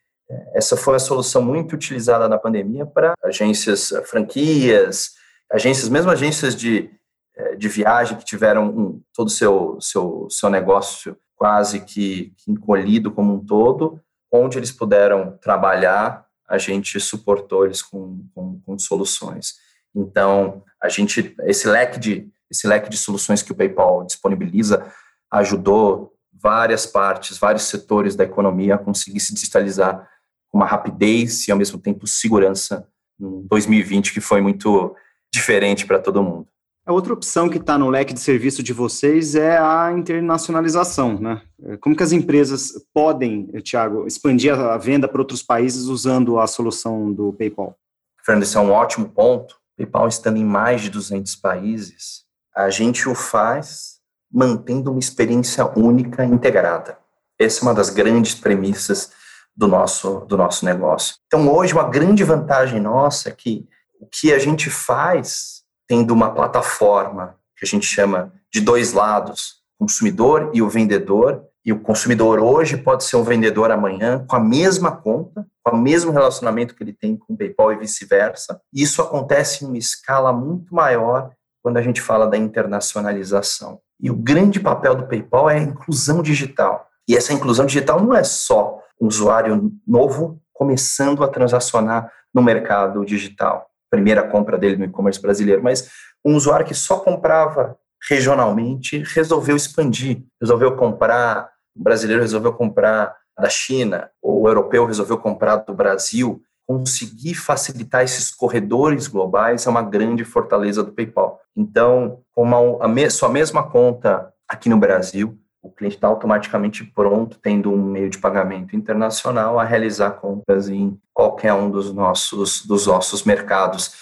essa 0.54 0.76
foi 0.76 0.94
uma 0.94 0.98
solução 0.98 1.42
muito 1.42 1.74
utilizada 1.74 2.28
na 2.28 2.38
pandemia 2.38 2.84
para 2.84 3.14
agências, 3.22 3.92
eh, 3.92 4.02
franquias, 4.02 5.12
agências, 5.50 5.88
mesmo 5.88 6.10
agências 6.10 6.56
de, 6.56 6.90
eh, 7.36 7.56
de 7.56 7.68
viagem 7.68 8.16
que 8.16 8.24
tiveram 8.24 8.68
um, 8.68 9.02
todo 9.14 9.28
o 9.28 9.30
seu, 9.30 9.78
seu, 9.80 10.26
seu 10.30 10.50
negócio 10.50 11.16
quase 11.36 11.80
que, 11.80 12.32
que 12.38 12.50
encolhido 12.50 13.12
como 13.12 13.34
um 13.34 13.44
todo, 13.44 14.00
onde 14.32 14.58
eles 14.58 14.72
puderam 14.72 15.36
trabalhar, 15.38 16.26
a 16.48 16.58
gente 16.58 16.98
suportou 16.98 17.64
eles 17.64 17.82
com, 17.82 18.24
com, 18.34 18.60
com 18.60 18.78
soluções. 18.78 19.54
Então, 19.94 20.62
a 20.82 20.88
gente, 20.88 21.34
esse 21.44 21.68
leque 21.68 21.98
de 21.98 22.30
esse 22.48 22.66
leque 22.68 22.88
de 22.88 22.96
soluções 22.96 23.42
que 23.42 23.50
o 23.50 23.54
PayPal 23.56 24.04
disponibiliza 24.04 24.86
ajudou 25.32 26.14
várias 26.32 26.86
partes, 26.86 27.38
vários 27.38 27.64
setores 27.64 28.14
da 28.14 28.22
economia 28.24 28.76
a 28.76 28.78
conseguir 28.78 29.18
se 29.20 29.34
digitalizar 29.34 30.08
uma 30.52 30.66
rapidez 30.66 31.46
e 31.48 31.52
ao 31.52 31.58
mesmo 31.58 31.78
tempo 31.78 32.06
segurança 32.06 32.88
em 33.20 33.46
2020 33.48 34.12
que 34.12 34.20
foi 34.20 34.40
muito 34.40 34.94
diferente 35.32 35.86
para 35.86 35.98
todo 35.98 36.22
mundo. 36.22 36.48
A 36.86 36.92
outra 36.92 37.12
opção 37.12 37.48
que 37.48 37.58
está 37.58 37.76
no 37.76 37.90
leque 37.90 38.14
de 38.14 38.20
serviço 38.20 38.62
de 38.62 38.72
vocês 38.72 39.34
é 39.34 39.58
a 39.58 39.90
internacionalização, 39.92 41.18
né? 41.18 41.42
Como 41.80 41.96
que 41.96 42.02
as 42.02 42.12
empresas 42.12 42.72
podem, 42.94 43.46
Tiago, 43.60 44.06
expandir 44.06 44.54
a 44.54 44.78
venda 44.78 45.08
para 45.08 45.20
outros 45.20 45.42
países 45.42 45.86
usando 45.86 46.38
a 46.38 46.46
solução 46.46 47.12
do 47.12 47.32
PayPal? 47.32 47.76
Fernando, 48.24 48.44
esse 48.44 48.56
é 48.56 48.60
um 48.60 48.70
ótimo 48.70 49.08
ponto. 49.08 49.56
PayPal 49.76 50.06
estando 50.06 50.36
em 50.36 50.44
mais 50.44 50.80
de 50.80 50.90
200 50.90 51.34
países, 51.34 52.24
a 52.54 52.70
gente 52.70 53.08
o 53.08 53.16
faz 53.16 53.96
mantendo 54.32 54.90
uma 54.90 55.00
experiência 55.00 55.66
única 55.76 56.24
integrada. 56.24 56.98
Essa 57.36 57.60
é 57.60 57.62
uma 57.64 57.74
das 57.74 57.90
grandes 57.90 58.36
premissas 58.36 59.10
do 59.56 59.66
nosso, 59.66 60.20
do 60.26 60.36
nosso 60.36 60.64
negócio. 60.64 61.16
Então, 61.26 61.48
hoje, 61.52 61.72
uma 61.72 61.88
grande 61.88 62.22
vantagem 62.22 62.80
nossa 62.80 63.30
é 63.30 63.32
que 63.32 63.66
o 64.00 64.06
que 64.06 64.32
a 64.32 64.38
gente 64.38 64.68
faz 64.68 65.62
tendo 65.88 66.12
uma 66.12 66.30
plataforma 66.32 67.36
que 67.56 67.64
a 67.64 67.68
gente 67.68 67.86
chama 67.86 68.32
de 68.52 68.60
dois 68.60 68.92
lados, 68.92 69.62
o 69.78 69.84
consumidor 69.84 70.50
e 70.52 70.60
o 70.60 70.68
vendedor, 70.68 71.42
e 71.64 71.72
o 71.72 71.80
consumidor 71.80 72.38
hoje 72.38 72.76
pode 72.76 73.02
ser 73.04 73.16
um 73.16 73.24
vendedor 73.24 73.70
amanhã 73.70 74.24
com 74.28 74.36
a 74.36 74.40
mesma 74.40 74.92
conta, 74.92 75.46
com 75.64 75.76
o 75.76 75.80
mesmo 75.80 76.12
relacionamento 76.12 76.74
que 76.74 76.82
ele 76.82 76.92
tem 76.92 77.16
com 77.16 77.34
o 77.34 77.36
PayPal 77.36 77.72
e 77.72 77.76
vice-versa. 77.76 78.60
Isso 78.72 79.02
acontece 79.02 79.64
em 79.64 79.68
uma 79.68 79.78
escala 79.78 80.32
muito 80.32 80.72
maior 80.72 81.30
quando 81.62 81.78
a 81.78 81.82
gente 81.82 82.00
fala 82.00 82.28
da 82.28 82.36
internacionalização. 82.36 83.80
E 84.00 84.10
o 84.10 84.14
grande 84.14 84.60
papel 84.60 84.94
do 84.94 85.08
PayPal 85.08 85.50
é 85.50 85.56
a 85.56 85.62
inclusão 85.62 86.22
digital. 86.22 86.86
E 87.08 87.16
essa 87.16 87.32
inclusão 87.32 87.66
digital 87.66 88.02
não 88.02 88.14
é 88.14 88.24
só 88.24 88.80
um 89.00 89.06
usuário 89.06 89.72
novo 89.86 90.40
começando 90.52 91.22
a 91.22 91.28
transacionar 91.28 92.10
no 92.34 92.42
mercado 92.42 93.04
digital. 93.04 93.66
Primeira 93.90 94.26
compra 94.26 94.58
dele 94.58 94.76
no 94.76 94.84
e-commerce 94.84 95.20
brasileiro, 95.20 95.62
mas 95.62 95.88
um 96.24 96.34
usuário 96.34 96.66
que 96.66 96.74
só 96.74 96.98
comprava 96.98 97.76
regionalmente 98.08 99.02
resolveu 99.14 99.56
expandir, 99.56 100.24
resolveu 100.40 100.76
comprar, 100.76 101.50
o 101.74 101.82
brasileiro 101.82 102.22
resolveu 102.22 102.52
comprar 102.52 103.14
da 103.38 103.48
China, 103.48 104.10
ou 104.22 104.42
o 104.42 104.48
europeu 104.48 104.86
resolveu 104.86 105.18
comprar 105.18 105.56
do 105.56 105.74
Brasil. 105.74 106.42
Conseguir 106.66 107.34
facilitar 107.34 108.02
esses 108.02 108.30
corredores 108.30 109.06
globais 109.06 109.66
é 109.66 109.70
uma 109.70 109.82
grande 109.82 110.24
fortaleza 110.24 110.82
do 110.82 110.92
PayPal. 110.92 111.40
Então, 111.54 112.22
com 112.34 112.42
uma, 112.42 112.84
a 112.84 112.88
me, 112.88 113.08
sua 113.08 113.28
mesma 113.28 113.62
conta 113.62 114.32
aqui 114.48 114.68
no 114.68 114.78
Brasil, 114.78 115.38
o 115.66 115.70
cliente 115.72 115.96
está 115.96 116.06
automaticamente 116.06 116.84
pronto, 116.84 117.38
tendo 117.40 117.72
um 117.72 117.82
meio 117.82 118.08
de 118.08 118.18
pagamento 118.18 118.76
internacional, 118.76 119.58
a 119.58 119.64
realizar 119.64 120.12
compras 120.12 120.68
em 120.68 120.98
qualquer 121.12 121.52
um 121.52 121.70
dos 121.70 121.92
nossos, 121.92 122.64
dos 122.64 122.86
nossos 122.86 123.24
mercados. 123.24 123.94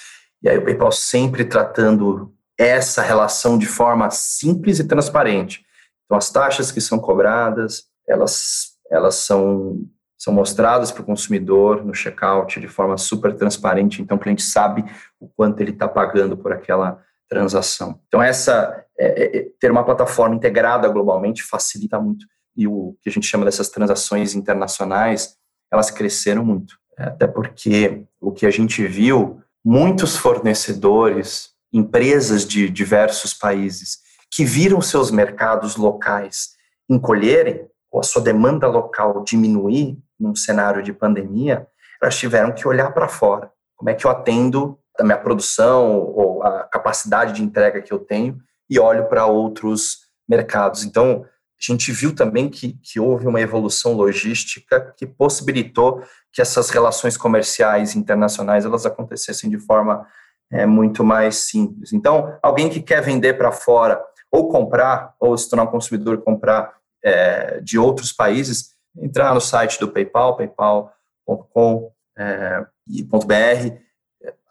E 0.42 0.48
aí 0.48 0.58
o 0.58 0.64
PayPal 0.64 0.92
sempre 0.92 1.44
tratando 1.44 2.32
essa 2.58 3.02
relação 3.02 3.58
de 3.58 3.66
forma 3.66 4.10
simples 4.10 4.78
e 4.78 4.84
transparente. 4.84 5.64
Então, 6.04 6.18
as 6.18 6.30
taxas 6.30 6.70
que 6.70 6.80
são 6.80 6.98
cobradas, 6.98 7.86
elas, 8.06 8.76
elas 8.90 9.16
são 9.16 9.80
são 10.16 10.32
mostradas 10.32 10.90
para 10.90 11.02
o 11.02 11.04
consumidor 11.04 11.84
no 11.84 11.92
checkout 11.92 12.58
de 12.58 12.66
forma 12.66 12.96
super 12.96 13.34
transparente, 13.34 14.00
então 14.00 14.16
o 14.16 14.20
cliente 14.20 14.42
sabe 14.42 14.82
o 15.20 15.28
quanto 15.28 15.60
ele 15.60 15.72
está 15.72 15.86
pagando 15.86 16.34
por 16.34 16.50
aquela 16.50 17.02
transação. 17.34 18.00
Então, 18.06 18.22
essa 18.22 18.84
é, 18.98 19.38
é, 19.38 19.46
ter 19.60 19.70
uma 19.70 19.84
plataforma 19.84 20.34
integrada 20.34 20.88
globalmente 20.88 21.42
facilita 21.42 21.98
muito. 21.98 22.26
E 22.56 22.66
o 22.68 22.96
que 23.02 23.08
a 23.08 23.12
gente 23.12 23.26
chama 23.26 23.44
dessas 23.44 23.68
transações 23.68 24.34
internacionais, 24.34 25.36
elas 25.72 25.90
cresceram 25.90 26.44
muito. 26.44 26.76
Até 26.96 27.26
porque 27.26 28.04
o 28.20 28.30
que 28.30 28.46
a 28.46 28.50
gente 28.50 28.86
viu, 28.86 29.40
muitos 29.64 30.16
fornecedores, 30.16 31.50
empresas 31.72 32.46
de 32.46 32.70
diversos 32.70 33.34
países, 33.34 33.98
que 34.30 34.44
viram 34.44 34.80
seus 34.80 35.10
mercados 35.10 35.76
locais 35.76 36.50
encolherem, 36.88 37.66
ou 37.90 38.00
a 38.00 38.02
sua 38.02 38.22
demanda 38.22 38.66
local 38.66 39.24
diminuir 39.24 39.96
num 40.18 40.34
cenário 40.34 40.82
de 40.82 40.92
pandemia, 40.92 41.66
elas 42.00 42.16
tiveram 42.16 42.52
que 42.52 42.66
olhar 42.66 42.92
para 42.92 43.08
fora. 43.08 43.50
Como 43.76 43.90
é 43.90 43.94
que 43.94 44.06
eu 44.06 44.10
atendo 44.10 44.78
a 44.98 45.04
minha 45.04 45.18
produção 45.18 45.98
ou 45.98 46.42
a 46.42 46.64
capacidade 46.64 47.32
de 47.32 47.42
entrega 47.42 47.82
que 47.82 47.92
eu 47.92 47.98
tenho 47.98 48.38
e 48.68 48.78
olho 48.78 49.08
para 49.08 49.26
outros 49.26 50.04
mercados. 50.28 50.84
Então, 50.84 51.24
a 51.24 51.72
gente 51.72 51.92
viu 51.92 52.14
também 52.14 52.48
que, 52.48 52.78
que 52.82 53.00
houve 53.00 53.26
uma 53.26 53.40
evolução 53.40 53.92
logística 53.94 54.94
que 54.96 55.06
possibilitou 55.06 56.02
que 56.32 56.42
essas 56.42 56.70
relações 56.70 57.16
comerciais 57.16 57.94
internacionais 57.94 58.64
elas 58.64 58.84
acontecessem 58.84 59.48
de 59.48 59.58
forma 59.58 60.06
é, 60.52 60.66
muito 60.66 61.04
mais 61.04 61.36
simples. 61.36 61.92
Então, 61.92 62.36
alguém 62.42 62.68
que 62.68 62.80
quer 62.80 63.00
vender 63.00 63.34
para 63.34 63.52
fora 63.52 64.02
ou 64.30 64.48
comprar, 64.48 65.14
ou 65.20 65.36
se 65.38 65.48
tornar 65.48 65.64
um 65.64 65.68
consumidor 65.68 66.22
comprar 66.22 66.74
é, 67.04 67.60
de 67.60 67.78
outros 67.78 68.12
países, 68.12 68.70
entrar 68.96 69.32
no 69.32 69.40
site 69.40 69.78
do 69.78 69.88
PayPal, 69.88 70.36
paypal.com.br, 70.36 71.92
é, 72.16 72.66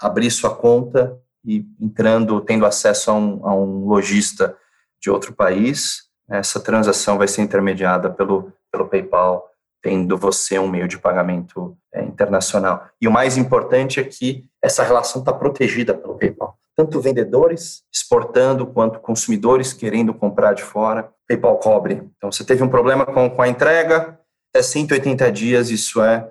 abrir 0.05 0.29
sua 0.31 0.55
conta 0.55 1.17
e 1.45 1.65
entrando, 1.79 2.39
tendo 2.41 2.65
acesso 2.65 3.11
a 3.11 3.13
um, 3.13 3.47
a 3.47 3.55
um 3.55 3.85
lojista 3.85 4.57
de 5.01 5.09
outro 5.09 5.33
país, 5.33 6.03
essa 6.29 6.59
transação 6.59 7.17
vai 7.17 7.27
ser 7.27 7.41
intermediada 7.41 8.09
pelo, 8.09 8.53
pelo 8.71 8.87
PayPal, 8.87 9.49
tendo 9.81 10.17
você 10.17 10.57
um 10.57 10.67
meio 10.67 10.87
de 10.87 10.97
pagamento 10.97 11.77
é, 11.93 12.01
internacional. 12.03 12.87
E 13.01 13.07
o 13.07 13.11
mais 13.11 13.37
importante 13.37 13.99
é 13.99 14.03
que 14.03 14.45
essa 14.61 14.83
relação 14.83 15.21
está 15.21 15.33
protegida 15.33 15.93
pelo 15.93 16.17
PayPal 16.17 16.57
tanto 16.75 16.99
vendedores 16.99 17.83
exportando 17.93 18.65
quanto 18.65 18.99
consumidores 18.99 19.73
querendo 19.73 20.13
comprar 20.13 20.53
de 20.53 20.63
fora, 20.63 21.11
PayPal 21.27 21.57
cobre. 21.57 22.09
Então, 22.17 22.31
você 22.31 22.43
teve 22.43 22.63
um 22.63 22.69
problema 22.69 23.05
com, 23.05 23.29
com 23.29 23.41
a 23.41 23.47
entrega, 23.47 24.19
é 24.53 24.61
180 24.61 25.31
dias, 25.31 25.69
isso 25.69 26.01
é 26.01 26.29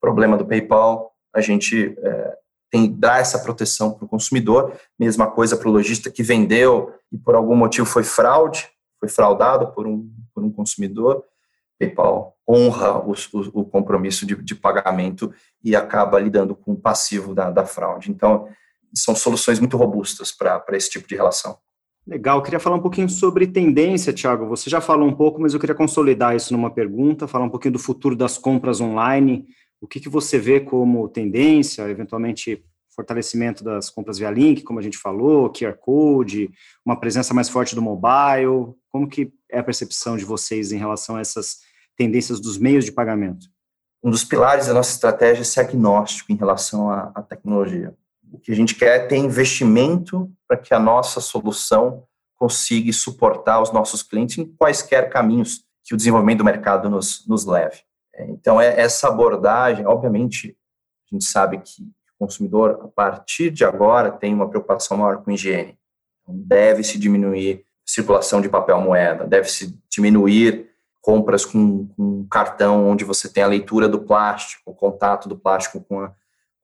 problema 0.00 0.36
do 0.36 0.46
PayPal. 0.46 1.12
A 1.34 1.40
gente 1.40 1.94
é, 1.98 2.36
tem 2.72 2.90
dá 2.90 3.18
essa 3.18 3.38
proteção 3.38 3.92
para 3.92 4.06
o 4.06 4.08
consumidor, 4.08 4.72
mesma 4.98 5.30
coisa 5.30 5.58
para 5.58 5.68
o 5.68 5.72
lojista 5.72 6.10
que 6.10 6.22
vendeu 6.22 6.90
e 7.12 7.18
por 7.18 7.34
algum 7.34 7.54
motivo 7.54 7.86
foi 7.86 8.02
fraude, 8.02 8.66
foi 8.98 9.10
fraudado 9.10 9.68
por 9.72 9.86
um, 9.86 10.10
por 10.34 10.42
um 10.42 10.50
consumidor. 10.50 11.22
PayPal 11.78 12.34
honra 12.48 12.98
o, 12.98 13.12
o, 13.12 13.60
o 13.60 13.64
compromisso 13.66 14.24
de, 14.24 14.34
de, 14.36 14.54
pagamento 14.54 15.32
e 15.62 15.76
acaba 15.76 16.18
lidando 16.18 16.54
com 16.56 16.72
o 16.72 16.76
passivo 16.76 17.34
da, 17.34 17.50
da 17.50 17.66
fraude. 17.66 18.10
Então, 18.10 18.48
são 18.94 19.14
soluções 19.14 19.58
muito 19.58 19.76
robustas 19.76 20.32
para 20.32 20.64
esse 20.72 20.90
tipo 20.90 21.06
de 21.06 21.14
relação. 21.14 21.58
Legal, 22.06 22.38
eu 22.38 22.42
queria 22.42 22.58
falar 22.58 22.76
um 22.76 22.82
pouquinho 22.82 23.08
sobre 23.08 23.46
tendência, 23.46 24.12
Thiago. 24.12 24.46
Você 24.48 24.68
já 24.68 24.80
falou 24.80 25.06
um 25.06 25.14
pouco, 25.14 25.40
mas 25.40 25.54
eu 25.54 25.60
queria 25.60 25.74
consolidar 25.74 26.34
isso 26.34 26.52
numa 26.52 26.70
pergunta, 26.70 27.28
falar 27.28 27.44
um 27.44 27.50
pouquinho 27.50 27.72
do 27.72 27.78
futuro 27.78 28.16
das 28.16 28.38
compras 28.38 28.80
online. 28.80 29.46
O 29.82 29.88
que, 29.88 29.98
que 29.98 30.08
você 30.08 30.38
vê 30.38 30.60
como 30.60 31.08
tendência, 31.08 31.82
eventualmente 31.90 32.64
fortalecimento 32.94 33.64
das 33.64 33.90
compras 33.90 34.16
via 34.16 34.30
link, 34.30 34.62
como 34.62 34.78
a 34.78 34.82
gente 34.82 34.96
falou, 34.96 35.50
QR 35.50 35.74
Code, 35.74 36.48
uma 36.86 36.94
presença 36.94 37.34
mais 37.34 37.48
forte 37.48 37.74
do 37.74 37.82
mobile. 37.82 38.74
Como 38.88 39.08
que 39.08 39.32
é 39.50 39.58
a 39.58 39.64
percepção 39.64 40.16
de 40.16 40.24
vocês 40.24 40.70
em 40.70 40.78
relação 40.78 41.16
a 41.16 41.20
essas 41.20 41.62
tendências 41.96 42.38
dos 42.38 42.58
meios 42.58 42.84
de 42.84 42.92
pagamento? 42.92 43.48
Um 44.04 44.10
dos 44.10 44.24
pilares 44.24 44.68
da 44.68 44.74
nossa 44.74 44.92
estratégia 44.92 45.42
é 45.42 45.44
ser 45.44 45.60
agnóstico 45.60 46.30
em 46.30 46.36
relação 46.36 46.88
à, 46.88 47.10
à 47.12 47.20
tecnologia. 47.22 47.92
O 48.32 48.38
que 48.38 48.52
a 48.52 48.54
gente 48.54 48.76
quer 48.76 49.00
é 49.00 49.06
ter 49.06 49.16
investimento 49.16 50.30
para 50.46 50.56
que 50.56 50.72
a 50.72 50.78
nossa 50.78 51.20
solução 51.20 52.04
consiga 52.36 52.92
suportar 52.92 53.60
os 53.60 53.72
nossos 53.72 54.00
clientes 54.00 54.38
em 54.38 54.44
quaisquer 54.44 55.10
caminhos 55.10 55.64
que 55.82 55.92
o 55.92 55.96
desenvolvimento 55.96 56.38
do 56.38 56.44
mercado 56.44 56.88
nos, 56.88 57.26
nos 57.26 57.44
leve. 57.44 57.80
Então, 58.18 58.60
é 58.60 58.80
essa 58.80 59.08
abordagem, 59.08 59.86
obviamente, 59.86 60.56
a 61.10 61.14
gente 61.14 61.24
sabe 61.24 61.58
que 61.58 61.82
o 61.82 62.26
consumidor, 62.26 62.80
a 62.84 62.88
partir 62.88 63.50
de 63.50 63.64
agora, 63.64 64.10
tem 64.10 64.34
uma 64.34 64.48
preocupação 64.48 64.96
maior 64.96 65.22
com 65.22 65.30
higiene. 65.30 65.78
Então, 66.22 66.34
deve-se 66.36 66.98
diminuir 66.98 67.64
circulação 67.84 68.40
de 68.40 68.48
papel 68.48 68.80
moeda, 68.80 69.26
deve-se 69.26 69.78
diminuir 69.90 70.70
compras 71.00 71.44
com, 71.44 71.88
com 71.88 72.26
cartão 72.28 72.88
onde 72.88 73.04
você 73.04 73.28
tem 73.28 73.42
a 73.42 73.48
leitura 73.48 73.88
do 73.88 74.00
plástico, 74.00 74.70
o 74.70 74.74
contato 74.74 75.28
do 75.28 75.36
plástico 75.36 75.80
com 75.80 76.00
a, 76.00 76.14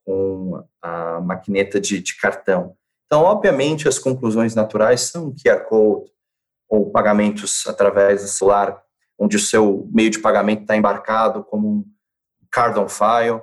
com 0.07 0.65
a 0.81 1.21
maquineta 1.21 1.81
de, 1.81 2.01
de 2.01 2.17
cartão. 2.17 2.77
Então, 3.07 3.23
obviamente, 3.23 3.89
as 3.89 3.99
conclusões 3.99 4.55
naturais 4.55 5.01
são 5.01 5.35
QR 5.35 5.65
Code 5.65 6.11
ou 6.69 6.91
pagamentos 6.91 7.67
através 7.67 8.23
do 8.23 8.29
celular, 8.29 8.81
onde 9.19 9.37
o 9.37 9.41
seu 9.41 9.89
meio 9.93 10.11
de 10.11 10.19
pagamento 10.21 10.63
está 10.63 10.77
embarcado 10.77 11.43
como 11.45 11.69
um 11.69 11.85
card 12.51 12.79
on 12.79 12.89
file, 12.89 13.43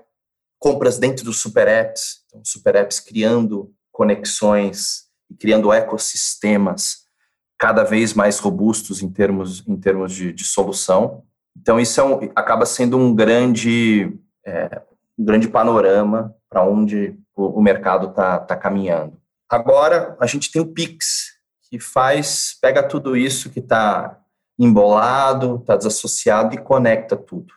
compras 0.58 0.98
dentro 0.98 1.26
dos 1.26 1.40
super 1.40 1.68
apps, 1.68 2.24
então, 2.28 2.42
super 2.44 2.76
apps 2.76 3.00
criando 3.00 3.74
conexões 3.92 5.06
e 5.30 5.36
criando 5.36 5.72
ecossistemas 5.74 7.06
cada 7.58 7.84
vez 7.84 8.14
mais 8.14 8.40
robustos 8.40 9.02
em 9.02 9.10
termos, 9.10 9.66
em 9.68 9.78
termos 9.78 10.14
de, 10.14 10.34
de 10.34 10.44
solução. 10.44 11.24
Então, 11.56 11.80
isso 11.80 12.00
é 12.02 12.04
um, 12.04 12.32
acaba 12.36 12.66
sendo 12.66 12.98
um 12.98 13.14
grande, 13.14 14.12
é, 14.46 14.82
um 15.18 15.24
grande 15.24 15.48
panorama 15.48 16.36
para 16.50 16.64
onde 16.64 17.18
o, 17.36 17.60
o 17.60 17.62
mercado 17.62 18.10
está 18.10 18.40
tá 18.40 18.56
caminhando. 18.56 19.18
Agora, 19.50 20.18
a 20.20 20.26
gente 20.26 20.52
tem 20.52 20.62
o 20.62 20.68
Pix, 20.68 21.36
que 21.70 21.80
faz, 21.80 22.58
pega 22.62 22.84
tudo 22.84 23.16
isso 23.16 23.50
que 23.50 23.60
está 23.60 24.20
embolado, 24.58 25.58
está 25.58 25.76
desassociado 25.76 26.56
e 26.56 26.58
conecta 26.58 27.15
tudo. 27.15 27.54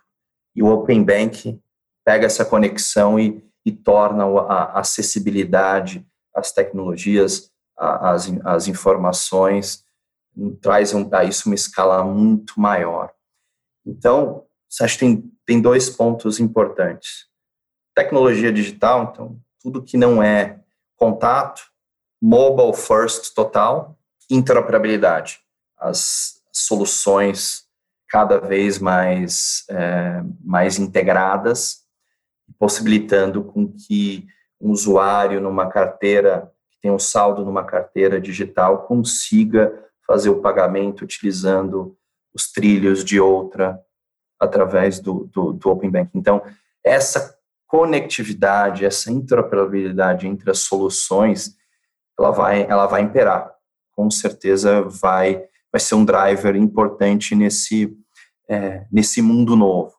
E 0.54 0.62
o 0.62 0.66
Open 0.66 1.04
Bank 1.04 1.60
pega 2.04 2.26
essa 2.26 2.44
conexão 2.44 3.18
e, 3.18 3.44
e 3.64 3.72
torna 3.72 4.24
a 4.24 4.80
acessibilidade 4.80 6.06
às 6.34 6.52
tecnologias, 6.52 7.50
às, 7.76 8.66
informações, 8.66 9.84
traz 10.60 10.92
um, 10.94 11.08
a 11.12 11.24
isso 11.24 11.48
uma 11.48 11.54
escala 11.54 12.02
muito 12.04 12.60
maior. 12.60 13.12
Então, 13.86 14.44
acho 14.80 14.94
que 14.94 15.04
tem, 15.04 15.32
tem 15.46 15.60
dois 15.60 15.88
pontos 15.88 16.40
importantes 16.40 17.28
tecnologia 17.98 18.52
digital, 18.52 19.10
então 19.10 19.40
tudo 19.60 19.82
que 19.82 19.96
não 19.96 20.22
é 20.22 20.60
contato, 20.96 21.62
mobile 22.22 22.72
first 22.72 23.34
total, 23.34 23.98
interoperabilidade. 24.30 25.40
As 25.76 26.37
soluções 26.52 27.64
cada 28.08 28.38
vez 28.38 28.78
mais, 28.78 29.64
é, 29.70 30.22
mais 30.42 30.78
integradas, 30.78 31.80
possibilitando 32.58 33.44
com 33.44 33.70
que 33.70 34.26
um 34.60 34.70
usuário 34.70 35.40
numa 35.40 35.68
carteira, 35.68 36.50
que 36.70 36.78
tem 36.80 36.90
um 36.90 36.98
saldo 36.98 37.44
numa 37.44 37.64
carteira 37.64 38.20
digital, 38.20 38.86
consiga 38.86 39.72
fazer 40.06 40.30
o 40.30 40.40
pagamento 40.40 41.02
utilizando 41.02 41.96
os 42.34 42.50
trilhos 42.50 43.04
de 43.04 43.20
outra 43.20 43.78
através 44.40 45.00
do, 45.00 45.28
do, 45.32 45.52
do 45.52 45.70
Open 45.70 45.90
Banking. 45.90 46.18
Então, 46.18 46.42
essa 46.84 47.36
conectividade, 47.66 48.84
essa 48.84 49.12
interoperabilidade 49.12 50.26
entre 50.26 50.50
as 50.50 50.60
soluções, 50.60 51.54
ela 52.18 52.30
vai, 52.30 52.62
ela 52.62 52.86
vai 52.86 53.02
imperar. 53.02 53.52
Com 53.92 54.10
certeza 54.10 54.82
vai, 54.82 55.44
vai 55.72 55.80
ser 55.80 55.94
um 55.94 56.04
driver 56.04 56.56
importante 56.56 57.34
nesse, 57.34 57.96
é, 58.48 58.86
nesse 58.90 59.20
mundo 59.20 59.54
novo, 59.56 59.94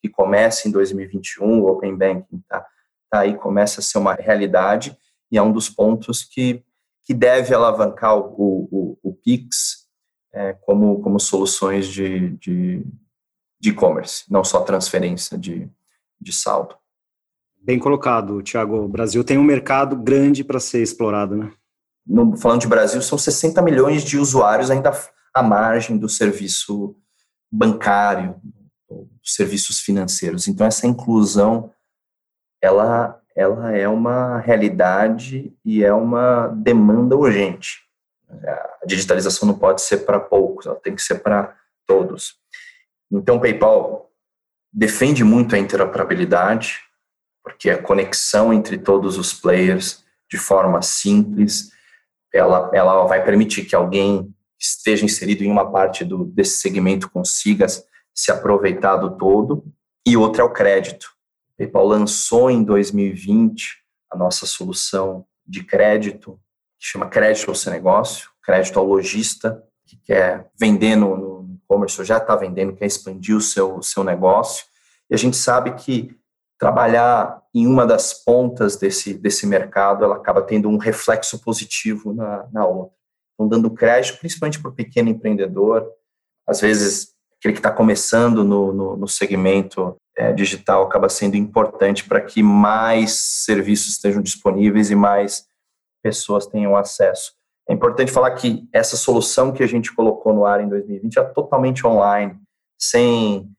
que 0.00 0.08
começa 0.08 0.68
em 0.68 0.70
2021, 0.70 1.60
o 1.60 1.66
Open 1.68 1.96
Banking 1.96 2.38
está 2.38 2.66
tá 3.10 3.20
aí, 3.20 3.36
começa 3.36 3.80
a 3.80 3.82
ser 3.82 3.98
uma 3.98 4.14
realidade, 4.14 4.96
e 5.30 5.38
é 5.38 5.42
um 5.42 5.52
dos 5.52 5.68
pontos 5.68 6.24
que, 6.24 6.64
que 7.04 7.14
deve 7.14 7.54
alavancar 7.54 8.16
o, 8.16 8.68
o, 8.70 8.98
o 9.02 9.14
PIX 9.14 9.86
é, 10.32 10.54
como, 10.54 11.00
como 11.02 11.20
soluções 11.20 11.86
de, 11.86 12.30
de, 12.38 12.84
de 13.60 13.70
e-commerce, 13.70 14.24
não 14.30 14.42
só 14.42 14.62
transferência 14.62 15.36
de, 15.36 15.68
de 16.20 16.32
saldo. 16.32 16.74
Bem 17.60 17.78
colocado, 17.78 18.42
Tiago. 18.42 18.76
O 18.76 18.88
Brasil 18.88 19.22
tem 19.22 19.38
um 19.38 19.44
mercado 19.44 19.94
grande 19.94 20.42
para 20.42 20.58
ser 20.58 20.82
explorado, 20.82 21.36
né? 21.36 21.52
No, 22.06 22.36
falando 22.36 22.60
de 22.60 22.66
Brasil, 22.66 23.00
são 23.00 23.16
60 23.16 23.60
milhões 23.62 24.02
de 24.04 24.18
usuários 24.18 24.70
ainda 24.70 24.92
à 25.34 25.42
margem 25.42 25.96
do 25.96 26.08
serviço 26.08 26.96
bancário, 27.50 28.36
serviços 29.22 29.80
financeiros. 29.80 30.48
Então 30.48 30.66
essa 30.66 30.86
inclusão 30.86 31.70
ela 32.60 33.22
ela 33.34 33.76
é 33.76 33.88
uma 33.88 34.38
realidade 34.38 35.52
e 35.64 35.82
é 35.82 35.92
uma 35.92 36.48
demanda 36.48 37.16
urgente. 37.16 37.80
A 38.28 38.86
digitalização 38.86 39.48
não 39.48 39.58
pode 39.58 39.82
ser 39.82 39.98
para 39.98 40.20
poucos, 40.20 40.66
ela 40.66 40.76
tem 40.76 40.94
que 40.94 41.02
ser 41.02 41.16
para 41.16 41.56
todos. 41.86 42.36
Então, 43.10 43.36
o 43.36 43.40
PayPal 43.40 44.10
defende 44.72 45.22
muito 45.24 45.54
a 45.54 45.58
interoperabilidade, 45.58 46.80
porque 47.42 47.70
a 47.70 47.82
conexão 47.82 48.52
entre 48.52 48.78
todos 48.78 49.18
os 49.18 49.32
players 49.32 50.04
de 50.30 50.38
forma 50.38 50.80
simples, 50.80 51.70
ela, 52.32 52.70
ela 52.72 53.04
vai 53.06 53.24
permitir 53.24 53.64
que 53.64 53.74
alguém 53.74 54.32
esteja 54.58 55.04
inserido 55.04 55.42
em 55.42 55.50
uma 55.50 55.70
parte 55.70 56.04
do, 56.04 56.24
desse 56.24 56.58
segmento 56.58 57.10
consiga 57.10 57.66
se 58.14 58.30
aproveitar 58.30 58.96
do 58.96 59.16
todo, 59.16 59.64
e 60.06 60.16
outra 60.16 60.42
é 60.42 60.44
o 60.44 60.52
crédito. 60.52 61.06
O 61.52 61.56
PayPal 61.58 61.86
lançou 61.86 62.50
em 62.50 62.62
2020 62.62 63.82
a 64.10 64.16
nossa 64.16 64.46
solução 64.46 65.24
de 65.46 65.64
crédito, 65.64 66.38
que 66.78 66.86
chama 66.86 67.08
Crédito 67.08 67.48
ao 67.48 67.54
Seu 67.54 67.72
Negócio, 67.72 68.30
crédito 68.42 68.78
ao 68.78 68.84
lojista, 68.84 69.62
que 69.86 69.96
quer 69.96 70.50
vender 70.58 70.96
no, 70.96 71.16
no 71.16 71.54
e-commerce, 71.54 71.98
ou 72.00 72.04
já 72.04 72.18
está 72.18 72.36
vendendo, 72.36 72.74
quer 72.74 72.86
expandir 72.86 73.36
o 73.36 73.40
seu, 73.40 73.80
seu 73.82 74.02
negócio. 74.04 74.64
E 75.08 75.14
a 75.14 75.18
gente 75.18 75.36
sabe 75.36 75.74
que 75.74 76.16
trabalhar 76.62 77.42
em 77.52 77.66
uma 77.66 77.84
das 77.84 78.14
pontas 78.14 78.76
desse, 78.76 79.14
desse 79.14 79.48
mercado, 79.48 80.04
ela 80.04 80.14
acaba 80.14 80.40
tendo 80.40 80.68
um 80.68 80.76
reflexo 80.76 81.40
positivo 81.40 82.14
na, 82.14 82.46
na 82.52 82.64
outra. 82.64 82.94
Então, 83.34 83.48
dando 83.48 83.68
crédito, 83.68 84.20
principalmente 84.20 84.60
para 84.62 84.70
o 84.70 84.74
pequeno 84.74 85.08
empreendedor, 85.08 85.90
às 86.46 86.60
vezes 86.60 87.16
aquele 87.36 87.54
que 87.54 87.58
está 87.58 87.72
começando 87.72 88.44
no, 88.44 88.72
no, 88.72 88.96
no 88.96 89.08
segmento 89.08 89.96
é, 90.16 90.32
digital 90.32 90.84
acaba 90.84 91.08
sendo 91.08 91.36
importante 91.36 92.04
para 92.04 92.20
que 92.20 92.44
mais 92.44 93.10
serviços 93.44 93.94
estejam 93.94 94.22
disponíveis 94.22 94.88
e 94.88 94.94
mais 94.94 95.48
pessoas 96.00 96.46
tenham 96.46 96.76
acesso. 96.76 97.32
É 97.68 97.72
importante 97.72 98.12
falar 98.12 98.30
que 98.36 98.68
essa 98.72 98.96
solução 98.96 99.50
que 99.50 99.64
a 99.64 99.66
gente 99.66 99.92
colocou 99.92 100.32
no 100.32 100.46
ar 100.46 100.60
em 100.60 100.68
2020 100.68 101.18
é 101.18 101.24
totalmente 101.24 101.84
online, 101.84 102.38
sem, 102.78 103.50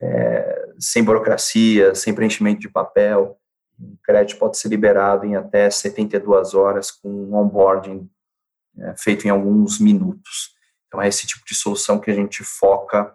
é, 0.00 0.69
sem 0.80 1.04
burocracia, 1.04 1.94
sem 1.94 2.14
preenchimento 2.14 2.60
de 2.60 2.68
papel. 2.68 3.38
O 3.78 3.96
crédito 4.02 4.38
pode 4.38 4.58
ser 4.58 4.68
liberado 4.68 5.26
em 5.26 5.36
até 5.36 5.70
72 5.70 6.54
horas 6.54 6.90
com 6.90 7.08
um 7.08 7.34
onboarding 7.34 8.08
é, 8.78 8.94
feito 8.96 9.26
em 9.26 9.30
alguns 9.30 9.78
minutos. 9.78 10.54
Então 10.86 11.00
é 11.00 11.08
esse 11.08 11.26
tipo 11.26 11.44
de 11.46 11.54
solução 11.54 11.98
que 11.98 12.10
a 12.10 12.14
gente 12.14 12.42
foca 12.42 13.14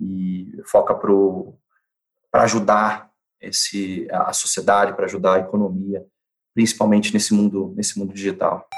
e 0.00 0.50
foca 0.64 0.94
para 0.94 2.42
ajudar 2.42 3.10
esse, 3.40 4.08
a 4.10 4.32
sociedade, 4.32 4.94
para 4.94 5.06
ajudar 5.06 5.34
a 5.34 5.38
economia, 5.40 6.04
principalmente 6.54 7.12
nesse 7.12 7.34
mundo, 7.34 7.72
nesse 7.76 7.98
mundo 7.98 8.12
digital. 8.12 8.68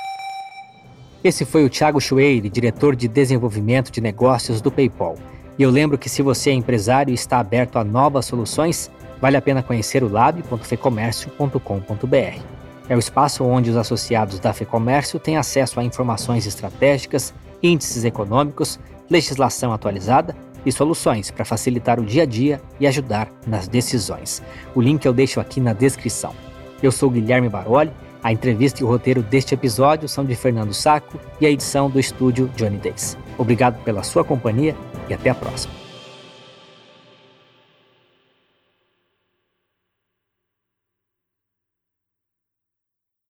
Esse 1.23 1.45
foi 1.45 1.65
o 1.65 1.71
Thiago 1.71 2.01
Chueire, 2.01 2.49
diretor 2.49 2.97
de 2.97 3.07
desenvolvimento 3.07 3.91
de 3.91 4.01
negócios 4.01 4.61
do 4.61 4.73
PayPal. 4.73 5.17
E 5.59 5.63
eu 5.63 5.71
lembro 5.71 5.99
que 5.99 6.09
se 6.09 6.23
você 6.23 6.51
é 6.51 6.55
empresário 6.55 7.11
e 7.11 7.15
está 7.15 7.39
aberto 7.39 7.77
a 7.77 7.85
novas 7.85 8.27
soluções, 8.27 8.91
vale 9.21 9.37
a 9.37 9.43
pena 9.43 9.63
conhecer 9.63 10.03
o 10.03 10.09
lab.fecomércio.com.br. 10.09 12.43
É 12.89 12.97
o 12.97 12.99
espaço 12.99 13.45
onde 13.45 13.71
os 13.71 13.77
associados 13.77 14.41
da 14.41 14.53
Fecomércio 14.53 15.21
têm 15.21 15.37
acesso 15.37 15.79
a 15.79 15.85
informações 15.85 16.47
estratégicas, 16.47 17.33
índices 17.63 18.05
econômicos, 18.05 18.81
legislação 19.09 19.73
atualizada 19.73 20.35
e 20.67 20.73
soluções 20.73 21.31
para 21.31 21.45
facilitar 21.45 22.01
o 22.01 22.05
dia 22.05 22.25
a 22.25 22.27
dia 22.27 22.61
e 22.81 22.87
ajudar 22.87 23.29
nas 23.47 23.69
decisões. 23.69 24.43
O 24.75 24.81
link 24.81 25.05
eu 25.05 25.13
deixo 25.13 25.39
aqui 25.41 25.61
na 25.61 25.73
descrição. 25.73 26.35
Eu 26.83 26.91
sou 26.91 27.11
Guilherme 27.11 27.49
Baroli 27.49 27.93
a 28.23 28.33
entrevista 28.33 28.81
e 28.81 28.85
o 28.85 28.89
roteiro 28.89 29.23
deste 29.23 29.55
episódio 29.55 30.09
são 30.09 30.25
de 30.25 30.35
Fernando 30.35 30.75
Saco 30.75 31.19
e 31.41 31.47
a 31.47 31.51
edição 31.51 31.89
do 31.89 31.99
estúdio 31.99 32.51
Johnny 32.55 32.77
Days. 32.77 33.17
Obrigado 33.39 33.83
pela 33.83 34.03
sua 34.03 34.23
companhia 34.23 34.77
e 35.11 35.15
até 35.15 35.31
a 35.31 35.35
próxima. 35.35 35.80